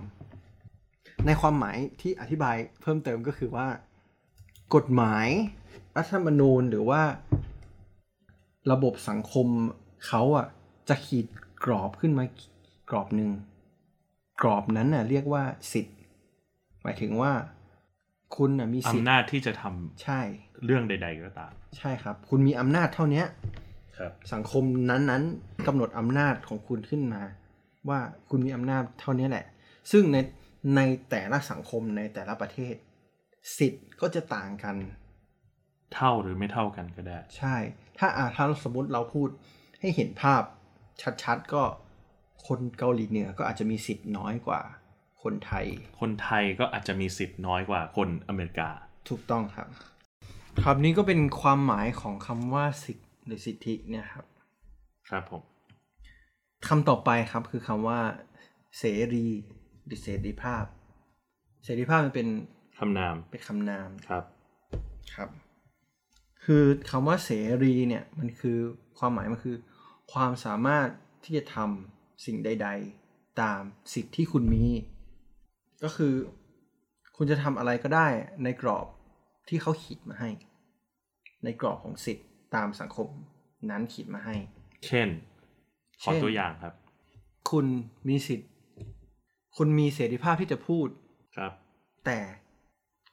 [1.26, 3.66] ในความหมายที่อธิบายเพิ่มเติมก็คือว่า
[4.74, 5.26] กฎหมาย
[5.96, 7.02] รัฐธรรมนูญหรือว่า
[8.72, 9.46] ระบบสังคม
[10.06, 10.46] เขาอะ
[10.88, 11.26] จะขีด
[11.64, 12.24] กรอบขึ้นมา
[12.90, 13.30] กรอบหนึ่ง
[14.42, 15.96] กรอบนั้นน่ะเรียกว่าสิทธิ์
[16.82, 17.32] หมายถึงว่า
[18.36, 20.20] คุณน่ะมีสิทธิ์อำนาจที่จะทำใช่
[20.64, 23.26] เรื่องใด ๆ ก็ตาม ใช่ครับ คุณมีอำนาจเท่าเนี้ย
[23.98, 27.22] ครับสังคมนั้นๆกำหนดอำนาจของคุณขึ้นมา
[27.88, 29.44] ว่าคุณมีอำนาจเท่านี้แหละ
[29.92, 30.16] ซึ่งใน
[30.76, 32.74] ในแต่ละสังคมในแต่ละประเทศ
[33.58, 34.76] สิทธิ์ก็จะต่างกัน
[35.94, 37.56] เท่าหรือไม่เท่ากันก็ได้ ใช่
[37.98, 39.28] ถ้าอ่าถ้าสมมติเราพูด
[39.80, 40.42] ให้เห็นภาพ
[41.22, 41.62] ชัดๆก็
[42.46, 44.60] คนเกาหลีเหนือก็อาจจะมีสิทธิ์น้อยกว่า
[45.22, 45.66] คนไทย
[46.00, 48.70] คนไทยก็อาจจะมีสิทธิ์น้อยกว่าคนอเมริกา
[49.08, 49.68] ถูกต้องครับ
[50.58, 54.26] ครับนี้ก็เป็นความหมายของคำว่าสิทธิ์หรือสิทธิเนี่ยครับ
[55.08, 55.42] ครับผม
[56.66, 58.00] คำต่อไปครับคือคำว่า
[58.78, 58.84] เส
[59.14, 59.28] รี
[59.84, 60.64] หรือเสรีภาพ
[61.64, 62.28] เสรีภาพมันเป็น
[62.78, 64.24] คำนามเป็นคำนามครับ
[65.14, 65.28] ครับ
[66.44, 67.30] คือคำว่าเส
[67.62, 68.58] รีเนี่ยมันคือ
[68.98, 69.56] ความหมายมันคือ
[70.12, 70.88] ความสามารถ
[71.24, 72.68] ที่จะทำสิ่งใด
[73.04, 73.60] ๆ ตาม
[73.92, 74.66] สิทธิ์ที่คุณมี
[75.82, 76.14] ก็คือ
[77.16, 78.08] คุณจะทำอะไรก็ได้
[78.44, 78.86] ในกรอบ
[79.50, 80.30] ที่เขาขีดมาให้
[81.44, 83.08] ในกรอบของสิทธิ์ตามสังคม
[83.70, 84.36] นั้นขีดมาให้
[84.86, 85.08] เช่น
[86.02, 86.74] ขอเช่นตัวอย่างครับ
[87.50, 87.66] คุณ
[88.08, 88.50] มีสิทธิ์
[89.56, 90.88] คุณมีเสรีภาพที่จะพูด
[91.36, 91.52] ครับ
[92.06, 92.20] แต่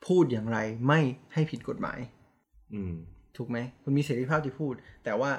[0.08, 1.00] พูดอย่างไรไม่
[1.34, 2.00] ให้ผิดกฎหมาย
[2.74, 2.94] อืม
[3.38, 4.74] ถูกไหม คุณมีเสรีภาพที่พูด
[5.04, 5.32] แต่ว่า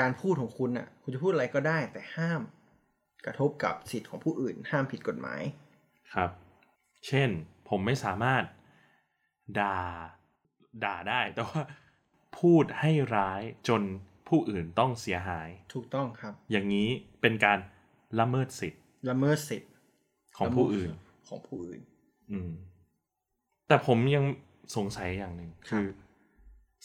[0.00, 2.40] การพูดของคุณน่ะ คุณจะพูดอะไรก็ได้ แต่ห้าม
[3.26, 5.42] กระทบกับสิทธิ์ของผู้อื่น ห้ามผิดกฎหมาย
[6.14, 6.30] ครับ
[7.06, 7.30] เช่น
[7.68, 8.44] ผมไม่สามารถ
[9.58, 9.76] ด่า
[10.84, 11.62] ด่าได้แต่ว่า
[12.38, 13.82] พูดให้ร้ายจน
[14.28, 16.88] ผู้อื่นต้องเสียหาย ถูกต้องครับ อย่างนี้
[17.20, 17.58] เป็นการ
[18.20, 19.70] ละเมิดสิทธิ์ละเมิดสิทธิ์
[20.36, 20.90] ของผู้อื่น
[21.28, 21.80] ของผู้อื่น
[22.30, 22.50] อืม
[23.68, 24.24] แต่ผมยัง
[24.76, 25.86] สงสัยอย่างหนึ่งครับคือ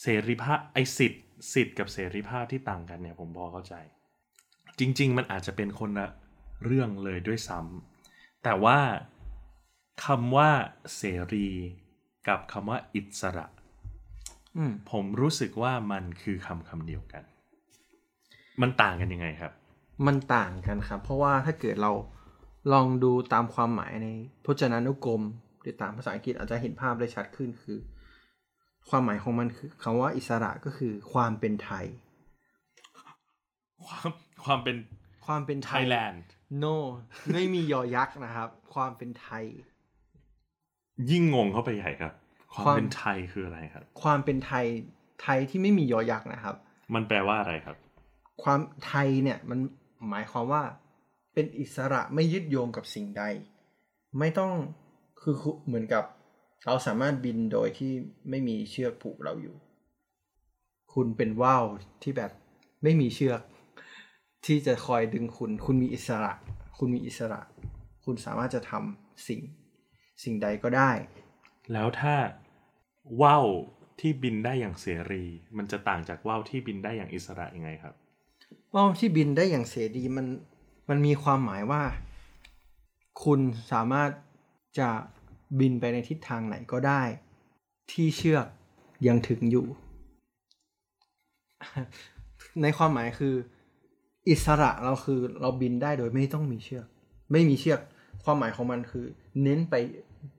[0.02, 1.22] เสรีภาพไอสิทธิ์
[1.54, 3.74] สิทธิ์กับเสรีภาพที่ต่างกันเนี่ย ผมพอเข้าใจ
[4.78, 6.06] จริง ๆ มันอาจจะเป็นคนละ
[6.64, 8.78] เรื่องเลยด้วยซ้ำแต่ว่า
[10.04, 10.50] คำว่า
[10.96, 11.02] เส
[11.32, 11.48] รี
[12.28, 13.53] กับคำว่าอิสระอืม
[14.90, 17.22] ผมรู้สึกว่ามันคือคำคำเดียวกัน
[18.62, 19.52] มันต่างกันยังไงครับ
[20.06, 21.92] มันต่างกันครับ เพราะว่าถ้าเกิดเรา
[22.72, 24.08] ลองดูตามความหมายใน
[24.44, 25.22] พจนานุกรม
[25.60, 27.78] หรือตามภาษาอังกฤษอาจจะเห็นภาพได้ชัดขึ้นคือ
[28.88, 31.86] ความหมายของมันคือคำว่าอิสระก็คือความเป็นไทย
[33.86, 34.10] ความ
[34.44, 34.76] ความเป็น
[35.26, 36.22] ความเป็นไทไทยยแลนด์
[36.62, 36.76] no
[37.32, 39.44] ไม่มียอยักษ์นะครับ ความเป็นไทย
[41.10, 42.12] ยิ่งงงเข้าไปใหญ่ครับ
[42.54, 44.66] ความความเป็นไทยคืออะไรครับ ความเป็นไทย
[45.22, 46.56] ไทยที่ไม่มียอยักษ์นะครับ
[46.94, 47.76] มันแปลว่าอะไรครับ
[48.42, 49.58] ความไทยเนี่ยมัน
[50.08, 50.62] หมายความว่า
[51.34, 53.24] เป็นอิสระไม่ยึดโยงกับสิ่งใด
[54.18, 54.52] ไม่ต้อง
[55.20, 56.04] คือคือเหมือนกับ
[56.66, 57.92] เราสามารถบินโดยที่
[58.30, 59.56] ไม่มีเชือกผูกเราอยู่
[60.94, 61.64] คุณเป็นว่าว
[62.02, 62.30] ที่แบบ
[62.82, 63.40] ไม่มีเชือก
[64.46, 66.32] ที่จะคอยดึงคุณ คุณมีอิสระ
[66.78, 67.40] คุณมีอิสระ
[68.04, 69.40] คุณสามารถจะทำสิ่ง
[70.22, 70.90] สิ่งใดก็ได้
[71.72, 72.14] แล้วถ้า
[73.22, 73.46] ว่าว
[74.00, 75.24] ที่บินได้อย่างเสรี
[75.56, 77.94] มันจะต่างจากว่าวที่บินได้อย่างอิสระยังไงครับ
[78.74, 80.26] ว่าวที่บินได้อย่างเสรีมัน
[80.88, 81.82] มันมีความหมายว่า
[83.24, 83.40] คุณ
[83.72, 84.10] สามารถ
[84.78, 84.90] จะ
[85.60, 87.02] บินไปในทิศทางไหนก็ได้
[87.92, 88.46] ที่เชือก
[89.06, 89.66] ยังถึงอยู่
[92.62, 93.34] ในความหมายคือ
[94.28, 96.86] อิสระเราคือเราบินได้โดยไม่ต้องมีเชือก
[97.32, 97.80] ไม่มีเชือก
[98.24, 99.06] ความหมายของมันคือ
[99.42, 99.74] เน้นไป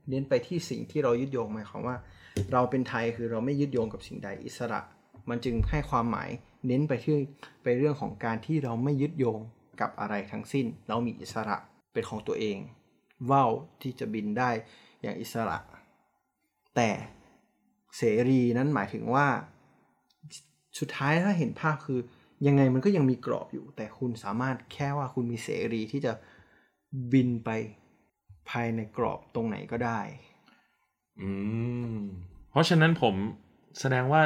[0.09, 1.95] เน้นไปที่สิ่งที่เรายึดโยงหมายความว่า
[2.53, 4.81] เราเป็นไทยคือเราไม่ยึดโยงกับสิ่งใดอิสระ
[5.29, 6.29] มันจึงให้ความหมาย
[6.67, 7.15] เน้นไปที่
[7.63, 9.39] ไปเรื่องของการที่เราไม่ยึดโยง
[9.81, 11.57] กับอะไรทั้งสิ้น เรามีอิสระ
[11.93, 12.57] เป็นของตัวเอง
[13.31, 14.49] ว่าวที่จะบินได้
[15.01, 15.57] อย่างอิสระ
[16.75, 16.89] แต่
[17.97, 19.27] เสรีนั้นหมายถึงว่า
[20.79, 21.99] สุดท้ายถ้าเห็นภาพคือ
[22.47, 26.13] ยังไงมันก็ยังมีกรอบอยู่ แต่คุณสามารถแค่ว่าคุณมีเสรีที่จะ
[27.13, 27.49] บินไป
[28.49, 29.99] ภายในกรอบตรงไหนก็ได้
[31.21, 31.29] อื
[31.95, 31.99] ม
[32.51, 33.15] เพราะฉะนั้นผม
[33.79, 34.21] แสดงว่า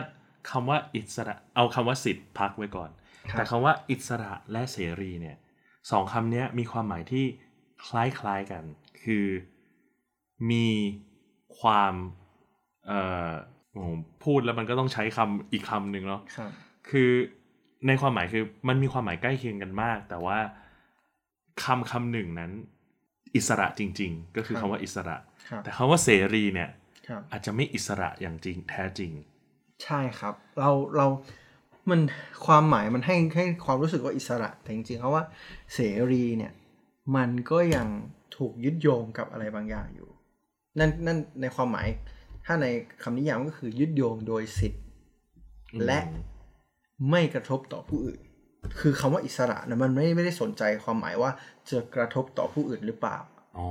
[0.52, 2.89] คำว่าอิสระ เอาคำว่าสิทธิ์พักไว้ก่อน
[3.30, 5.38] ครับแต่คำว่าอิสระและเสรีเนี่ย
[5.91, 7.25] สองคำเนี้ยมีความหมายที่
[7.88, 8.63] คล้ายๆกัน
[9.04, 9.25] คือ
[10.52, 10.67] มี
[11.60, 11.93] ความ
[12.86, 13.32] เอ่อ
[13.73, 13.89] โอ้โห
[14.23, 16.52] พูดแล้วมันก็ต้องใช้คำอีกคำหนึ่งเนาะครับ
[16.89, 17.12] คือ
[17.88, 20.38] ในความหมายคือมันมีความหมายใกล้เคียงกันมาก แต่ว่า
[21.63, 22.52] คำคำหนึ่งนั้น
[23.36, 25.17] อิสระจริง ๆ ก็คือครัคำบว่าอิสระ
[25.49, 26.79] ครับแต่คำว่าเสรีเนี่ยครับ
[27.32, 29.12] อาจจะไม่อิสระอย่างจริงแท้จริง
[29.84, 31.08] ใช่ครับ เราเรา
[31.89, 32.00] มัน
[32.45, 35.24] ความหมายมันให้ให้ความรู้สึกว่าอิสระแต่จริงๆเพราะว่า
[35.74, 35.80] เส
[36.12, 36.54] รีเนี่ย
[37.15, 37.88] มันก็ยัง
[38.38, 40.10] ถูกยึดโยงกับอะไรบางอย่างอยู่
[40.80, 41.88] นั่นนั่นในความหมาย
[42.45, 42.67] ถ้าใน
[43.04, 44.84] คำนิยามก็คือยึดโยงโดยสิทธิ์
[45.74, 46.00] อืมและ
[47.10, 48.19] ไม่กระทบต่อผู้อื่น
[48.80, 51.32] คือคำว่าอิสระนะมันไม่ไม่ได้สนใจความหมายว่า
[51.69, 53.17] จะกระทบต่อผู้อื่นหรือเปล่า
[53.58, 53.67] อ๋อ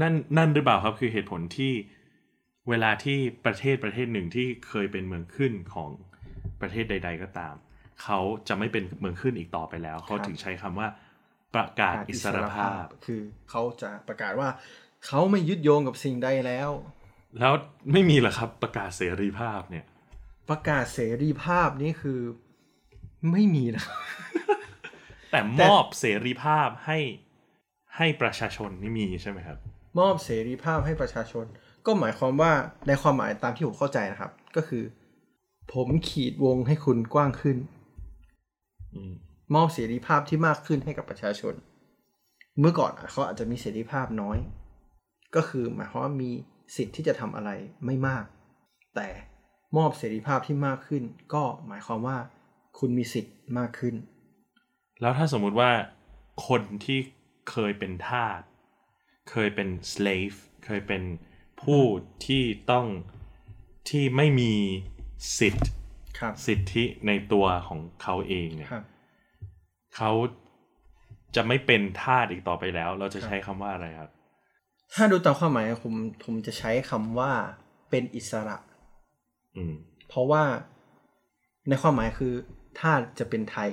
[0.00, 1.72] นั่นนั่นหรือเปล่าครับคือเหตุผลที่
[2.68, 5.90] เวลาที่ประเทศประเทศหนึ่งที่เคยเป็นเมืองขึ้นของ
[6.60, 7.54] ประเทศใด ๆ ก็ตาม
[8.02, 10.88] เขาจะไม่เป็นเมืองขึ้นอีกต่อไปแล้ว เขาครับถึงใช้คำว่า
[11.54, 14.48] ประกาศอิสรภาพ คือเขาจะประกาศว่า
[15.06, 16.70] เขาไม่ยึดโยงกับสิ่งใดแล้ว
[17.38, 17.52] แล้ว
[17.92, 19.84] ไม่มีเหรอครับประกาศเสรีภาพเนี่ย
[20.50, 22.20] ประกาศเสรีภาพนี่คือ
[23.32, 23.84] ไม่มีนะ
[25.30, 26.98] แต่มอบเสรีภาพให้
[27.96, 29.58] ให้ประชาชนนี่มีใช่ไหมครับ
[29.98, 31.46] มอบเสรีภาพให้ประชาชน
[31.86, 32.52] ก็หมายความว่า
[32.86, 34.84] ในความหมายตามที่ผมเข้าใจนะครับ ก็คือ
[35.72, 37.56] ผมขีดวงให้คุณกว้างขึ้น
[38.94, 39.12] อืม
[39.54, 41.54] มอบเสรีภาพที่มากขึ้นให้กับประชาชน
[42.60, 44.38] เมื่อก่อนอะเขาอาจจะมีเสรีภาพน้อย
[45.36, 46.30] ก็คือหมายความว่ามี
[46.76, 47.50] สิทธิ์ที่จะทำอะไร
[47.86, 48.24] ไม่มาก
[48.94, 49.08] แต่
[49.76, 51.02] มอบเสรีภาพที่มากขึ้น
[51.34, 52.18] ก็หมายความว่า
[52.78, 53.94] คุณมีสิทธิ์มากขึ้น
[55.00, 55.70] แล้วถ้าสมมุติว่า
[56.46, 56.98] คนที่
[57.50, 58.40] เคยเป็นทาส
[59.30, 61.02] เคยเป็น slave เคยเป็น
[61.62, 61.82] ผู้
[62.26, 62.86] ที่ต้อง
[63.90, 64.52] ที่ไม่มี
[65.38, 65.68] สิทธิ์
[66.18, 68.84] ครับสิทธิในตัวของเขาเองเนี่ยครับ
[69.96, 70.10] เขา
[71.36, 74.10] จะไม่เป็นทาสอีกต่อไปแล้ว เราจะใช้คำว่าอะไรครับ
[74.94, 77.32] ถ้าดูตามความหมายผมผมจะใช้คำว่า
[77.90, 78.56] เป็นอิสระ
[79.56, 79.74] อืม
[80.08, 80.42] เพราะว่า
[81.68, 82.32] ในความหมายคือ
[82.78, 83.70] ถ้าจะเป็นไทย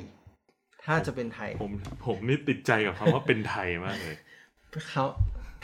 [0.86, 1.72] ถ้าจะเป็นไทย ผม
[2.06, 4.18] ผมนี่ติดใจกับคำว่าเป็นไทยมากเลย
[4.90, 5.06] เขา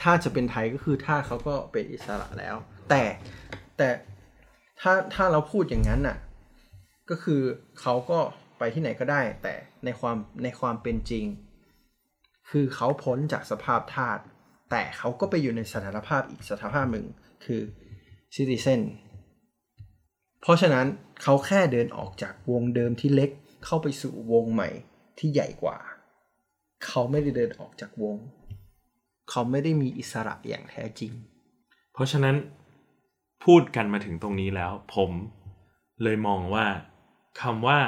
[0.02, 2.56] ถ้าจะเป็นไทยก็คือถ้าเขาก็เป็นอิสระแล้ว
[2.90, 3.04] แต่
[3.78, 3.90] แต่
[4.82, 6.18] ถ้าถ้าเราพูดอย่างนั้นน่ะ
[7.10, 7.42] ก็คือ
[7.82, 8.20] เขาก็
[8.58, 11.26] ไปที่ไหนก็ได้ แต่ในความในความเป็นจริง
[12.50, 14.20] คือเขาพ้นจากสภาพทาส
[14.72, 17.08] แต่เขาก็ไปอยู่ในสถานภาพอีกสถานภาพหนึ่ง
[17.46, 17.62] คือ
[18.36, 18.82] ซิติเซน
[20.42, 20.88] เพราะฉะนั้น
[21.24, 23.32] เขาแค่เดินออกจากวงเดิมที่เล็ก
[23.66, 24.70] เข้าไปสู่วงใหม่
[25.20, 25.78] ที่ใหญ่กว่า
[26.86, 28.16] เขาไม่ได้เดินออกจากวง
[29.30, 31.14] เขาไม่ได้มีอิสระอย่างแท้จริง
[31.94, 32.36] เพราะฉะนั้น
[33.46, 35.12] พูดกันมาถึงตรงนี้แล้ว ผม
[36.04, 36.66] เลยมองว่า
[37.42, 37.80] คำว่า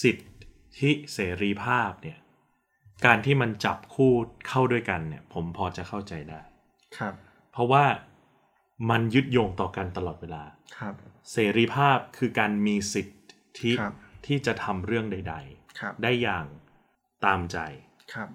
[0.00, 2.18] สิทธิเสรีภาพเนี่ย
[3.04, 4.12] การที่มันจับคู่
[4.48, 6.42] เข้าด้วยกันเนี่ยผมพอจะเข้าใจได้
[6.98, 7.14] ครับ
[7.52, 7.84] เพราะว่า
[8.90, 10.44] มันยึดโยงต่อกันตลอดเวลา
[10.78, 10.94] ครับ
[11.32, 13.94] เสรีภาพคือการมีสิทธิครับ
[14.26, 15.36] ที่จะทำเรื่องใด
[15.80, 16.46] ครับๆได้อย่าง
[17.24, 17.58] ตามใจ
[18.14, 18.28] ครับ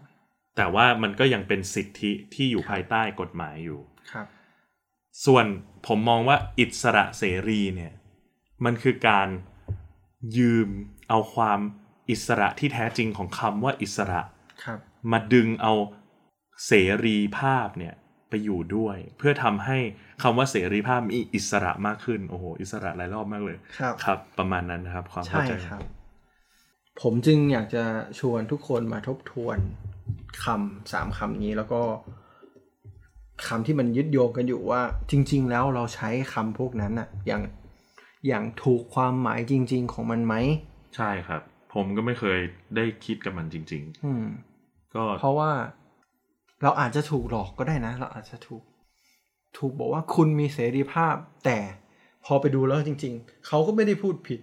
[0.57, 4.27] แต่ว่ามันก็ยังเป็นสิทธิที่อยู่ภายใต้กฎหมายอยู่ครับ
[5.25, 5.45] ส่วน
[5.87, 7.93] ผมมองว่าอิสระเสรีเนี่ย
[8.65, 9.27] มันคือการ
[10.37, 10.69] ยืม
[11.09, 11.59] เอาความ
[12.09, 14.21] อิสระที่แท้จริงของคำว่าอิสระ
[14.63, 14.79] ครับ
[15.11, 15.73] มาดึงเอา
[16.67, 16.73] เส
[17.05, 17.95] รีภาพเนี่ย
[18.29, 19.77] ไปอยู่ด้วย เพื่อทำให้
[20.21, 25.81] คำว่าเสรีภาพมีอิสระมากขึ้นโอ้โหอิสระหลายรอบมากเลยครับครับ ประมาณนั้นนะครับ ความเข้าใช่ใจครับ
[27.01, 27.83] ผมจึงอยากจะ
[28.19, 29.57] ชวนทุกคนมาทบทวน
[30.45, 31.81] คำสามคำนี้แล้วก็
[33.47, 37.43] คำที่มันยึดโยงกันอยู่ว่า จริง ๆ แล้วเราใช้คำพวกนั้นอะอย่าง
[38.27, 40.35] อย่างถูกความหมายจริง ๆ ของมันไหม
[40.95, 41.41] ใช่ครับ
[41.73, 42.39] ผมก็ไม่เคย
[42.75, 45.51] ได้คิดกับมันจริงอืมๆก็เพราะว่า
[46.63, 48.63] เราอาจจะถูกหลอกก็ได้นะ เราอาจจะถูก
[49.57, 51.57] ถูกบอกว่าคุณมีเสรีภาพ แต่
[52.25, 54.39] พอไปดูแล้วจริง ๆ เขาก็ไม่ได้พูดผิด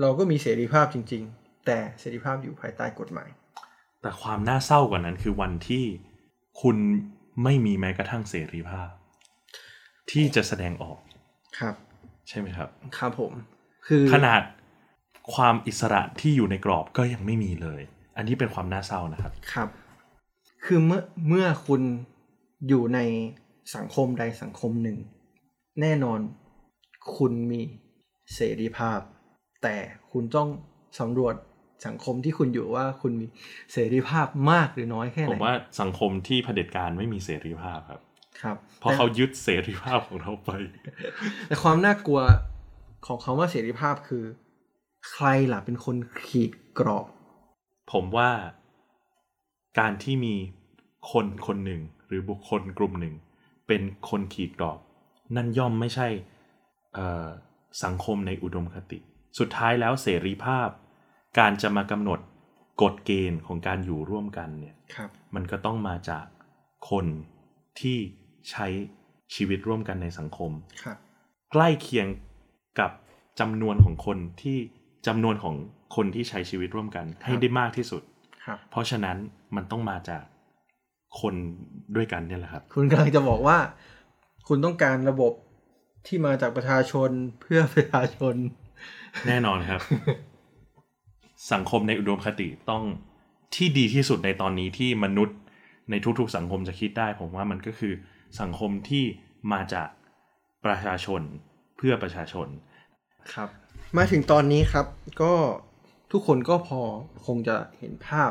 [0.00, 3.28] เราก็มีเสรีภาพจริง ๆ แต่เสรีภาพอยู่ภายใต้กฎหมาย
[4.02, 5.84] แต่ความน่าเศร้ากว่านั้นคือวันที่
[6.62, 6.76] คุณ
[7.42, 8.88] ไม่มีแม้กระทั่งเสรีภาพ
[10.10, 10.98] ที่จะแสดงออก
[11.58, 11.74] ครับ
[12.28, 13.32] ใช่ไหมครับ ครับผม
[13.86, 14.42] คือขนาด
[15.34, 17.80] ความอิสระที่อยู่ในกรอบก็ยังไม่มีเลย
[18.16, 19.68] อันนี้เป็นความน่าเศร้านะครับ ครับ
[20.64, 21.82] คือเมื่อเมื่อคุณ
[22.68, 22.98] อยู่ใน
[23.74, 24.98] สังคมใดสังคมหนึ่ง
[25.80, 26.20] แน่นอน
[27.16, 27.60] คุณมี
[28.34, 29.00] เสรีภาพ
[29.62, 29.76] แต่
[30.10, 30.48] คุณต้อง
[31.00, 31.34] สำรวจ
[31.86, 33.26] สังคมที่คุณอยู่ว่าคุณมี
[33.72, 38.00] เสรีภาพมากหรือน้อยแค่ไหผนมว่าสังคมที่เผด็จการไม่มีเสรีภาพครับ
[38.40, 40.50] ครับเพราะแต่เขายึดเสรีภาพของเราไป
[41.48, 42.20] แต่ความน่ากลัว
[43.06, 44.24] ของคำว่าเสรีภาพคือ
[45.10, 47.06] ใครล่ะเป็นคนขีดกรอบ
[47.92, 48.30] ผมว่า
[49.78, 50.34] การที่มี
[51.12, 53.14] คนคนหนึ่งหรือบุคคลกลุ่มหนึ่ง
[53.68, 54.78] เป็นคนขีดกรอบ
[55.36, 56.08] นั่นย่อมไม่ใช่
[56.94, 57.26] เอ่อ
[57.84, 58.98] สังคมในอุดมคติ
[59.38, 60.68] สุดท้ายแล้วเสรีภาพ
[61.38, 62.20] การจะมากำหนด
[62.82, 66.24] กฎเกณฑ์ของการอยู่ร่วมกันเนี่ยครับมันก็ต้องมาจาก
[66.90, 67.06] คน
[67.80, 67.98] ที่
[68.50, 68.66] ใช้
[69.34, 70.50] ชีวิตร่วมกันในสังคม
[70.82, 70.96] ครับ
[71.52, 72.06] ใกล้เคียง
[72.80, 72.90] กับ
[73.40, 74.58] จำนวนของคนที่
[75.06, 75.54] จำนวนของ
[75.96, 78.02] คนที่ใช้ชีวิตร่วมกันให้ได้มากที่สุด
[78.44, 79.16] ครับเพราะฉะนั้น
[79.56, 80.22] มันต้องมาจาก
[81.20, 81.34] คน
[81.96, 83.58] ด้วยกันเนี่ยแหละครับ คุณกำลังจะบอกว่า
[84.48, 85.32] คุณต้องการระบบ
[86.06, 88.34] ที่มาจากประชาชนเพื่อประชาชน
[89.26, 89.80] แน่นอนครับ
[91.52, 92.82] สังคมในอุดมคติต้อง
[93.54, 95.36] ที่ดีที่สุดในตอนนี้ที่มนุษย์
[95.90, 97.92] ในทุกๆ สังคมจะคิดได้ ผมว่ามันก็คือ
[98.40, 99.04] สังคมที่
[99.52, 99.88] มาจาก
[100.64, 101.22] ประชาชน
[101.76, 102.48] เพื่อประชาชน
[103.34, 103.48] ครับ
[103.96, 104.86] มาถึงตอนนี้ครับ
[105.22, 105.32] ก็
[106.12, 106.80] ทุกคนก็พอ
[107.26, 108.30] คงจะเห็นภาพ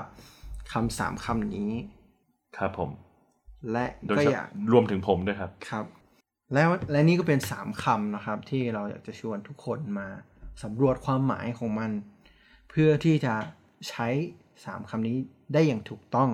[0.73, 1.71] คำสามคำนี้
[2.57, 2.89] ครับผม
[3.71, 5.85] และโดยก็เฉอยากพาะรวมถึงผมด้วยครับครับ
[6.53, 10.07] แล้วและนี่ก็เป็นสามคำนะครับ ที่เราอยากจะชวนทุกคนมา
[10.63, 13.35] สำรวจความหมายของมันเพื่อที่จะ
[13.89, 14.07] ใช้
[14.65, 15.17] สามคำนี้
[15.53, 16.29] ได้อย่างถูกต้อง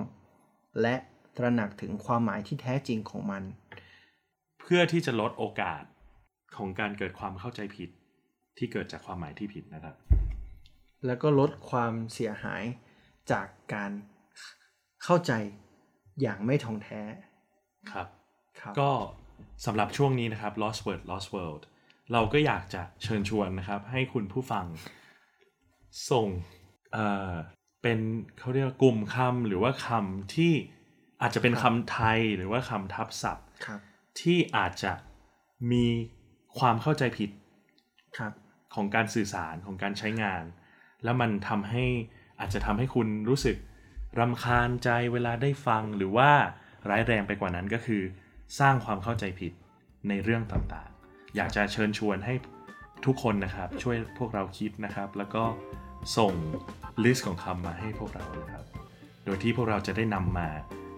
[0.82, 0.96] และ
[1.36, 3.42] ตระหนักถึงความหมายที่แท้จริงของมัน
[4.60, 5.82] เพื่อที่จะลดโอกาส
[6.56, 7.90] ของการเกิดความเข้าใจผิด
[8.58, 9.94] ที่เกิดจากความหมายที่ผิดนะครับ
[11.06, 12.62] แล้วก็ลดความเสียหาย
[13.32, 13.90] จากการ
[15.04, 15.32] เข้าใจ
[16.20, 17.02] อย่างไม่ท่องแท้
[17.92, 18.06] ครับ
[18.60, 18.92] ครับก็
[19.66, 21.62] สำหรับช่วงนี้นะครับ Lost Word Lost World
[22.12, 24.66] เราก็อยากจะเชิญชวนนะครับ ให้คุณผู้ฟัง
[26.10, 26.28] ส่ง
[26.92, 27.32] เอ่อ
[27.82, 27.98] เป็น
[28.38, 30.52] เขาเรียกว่ากลุ่มคำหรือว่าคำที่
[31.20, 33.80] อาจจะเป็นคำไทยหรือว่าคำทับศัพท์ครับ
[34.20, 34.92] ที่อาจจะ
[35.72, 35.86] มี
[36.58, 37.30] ความเข้าใจผิด
[38.18, 38.32] ครับ
[38.74, 40.42] ของการสื่อสารของการใช้งาน
[41.04, 41.84] แล้วมันทำให้
[42.40, 43.56] อาจจะทำให้คุณรู้สึก
[44.18, 46.30] รำคาญใจเวลาได้ฟังหรือว่า
[46.90, 48.02] ร้ายแรงไปกว่านั้นก็คือ
[48.60, 49.52] สร้างความเข้าใจผิด
[50.08, 52.34] ในเรื่องต่างๆ อยากจะเชิญชวนให้
[53.06, 55.44] ทุกคนนะครับ ช่วยพวกเราคิดนะครับ แล้วก็
[56.16, 56.32] ส่ง
[57.04, 58.64] ลิสต์ของคำมาให้พวกเรานะครับ
[59.24, 60.48] โดยที่พวกเราจะได้นำมา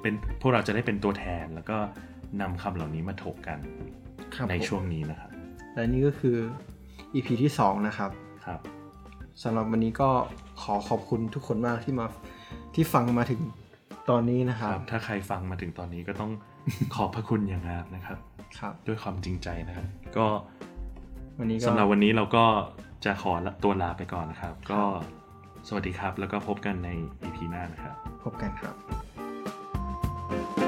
[0.02, 1.76] เป็นพวกเราจะได้เป็นตัวแทน แล้วก็
[2.40, 3.58] นำคำเหล่านี้มาถกกัน
[4.34, 5.30] ครับในผมช่วงนี้นะครับ
[5.74, 6.36] และนี่ก็คือ
[7.14, 8.10] EP ที่ 2 นะครับ
[8.46, 8.60] ครับ
[9.42, 10.10] สำหรับวันนี้ก็
[10.62, 12.06] ขอขอบคุณทุกคนมากที่มา
[12.74, 13.40] ที่ฟังมาถึง
[14.10, 16.30] ตอนนี้นะคครัรับบถ้าใครฟังมาถึงตอนนี้ก็ต้อง
[16.94, 18.18] ขอบพระคุณอย่างมากนะครับ
[18.58, 19.86] ครับ ด้วยความจริงใจนะครับ
[20.16, 20.26] ก็
[21.38, 22.44] วันนี้ก็สำหรับวันนี้เราก็
[23.04, 23.32] จะขอ
[23.64, 24.80] ตัวลาไปก่อนนะครับ ก็
[25.68, 26.90] สวัสดีครับ แล้วก็พบกันใน
[27.22, 30.63] EP หน้านะครับ พบกันครับ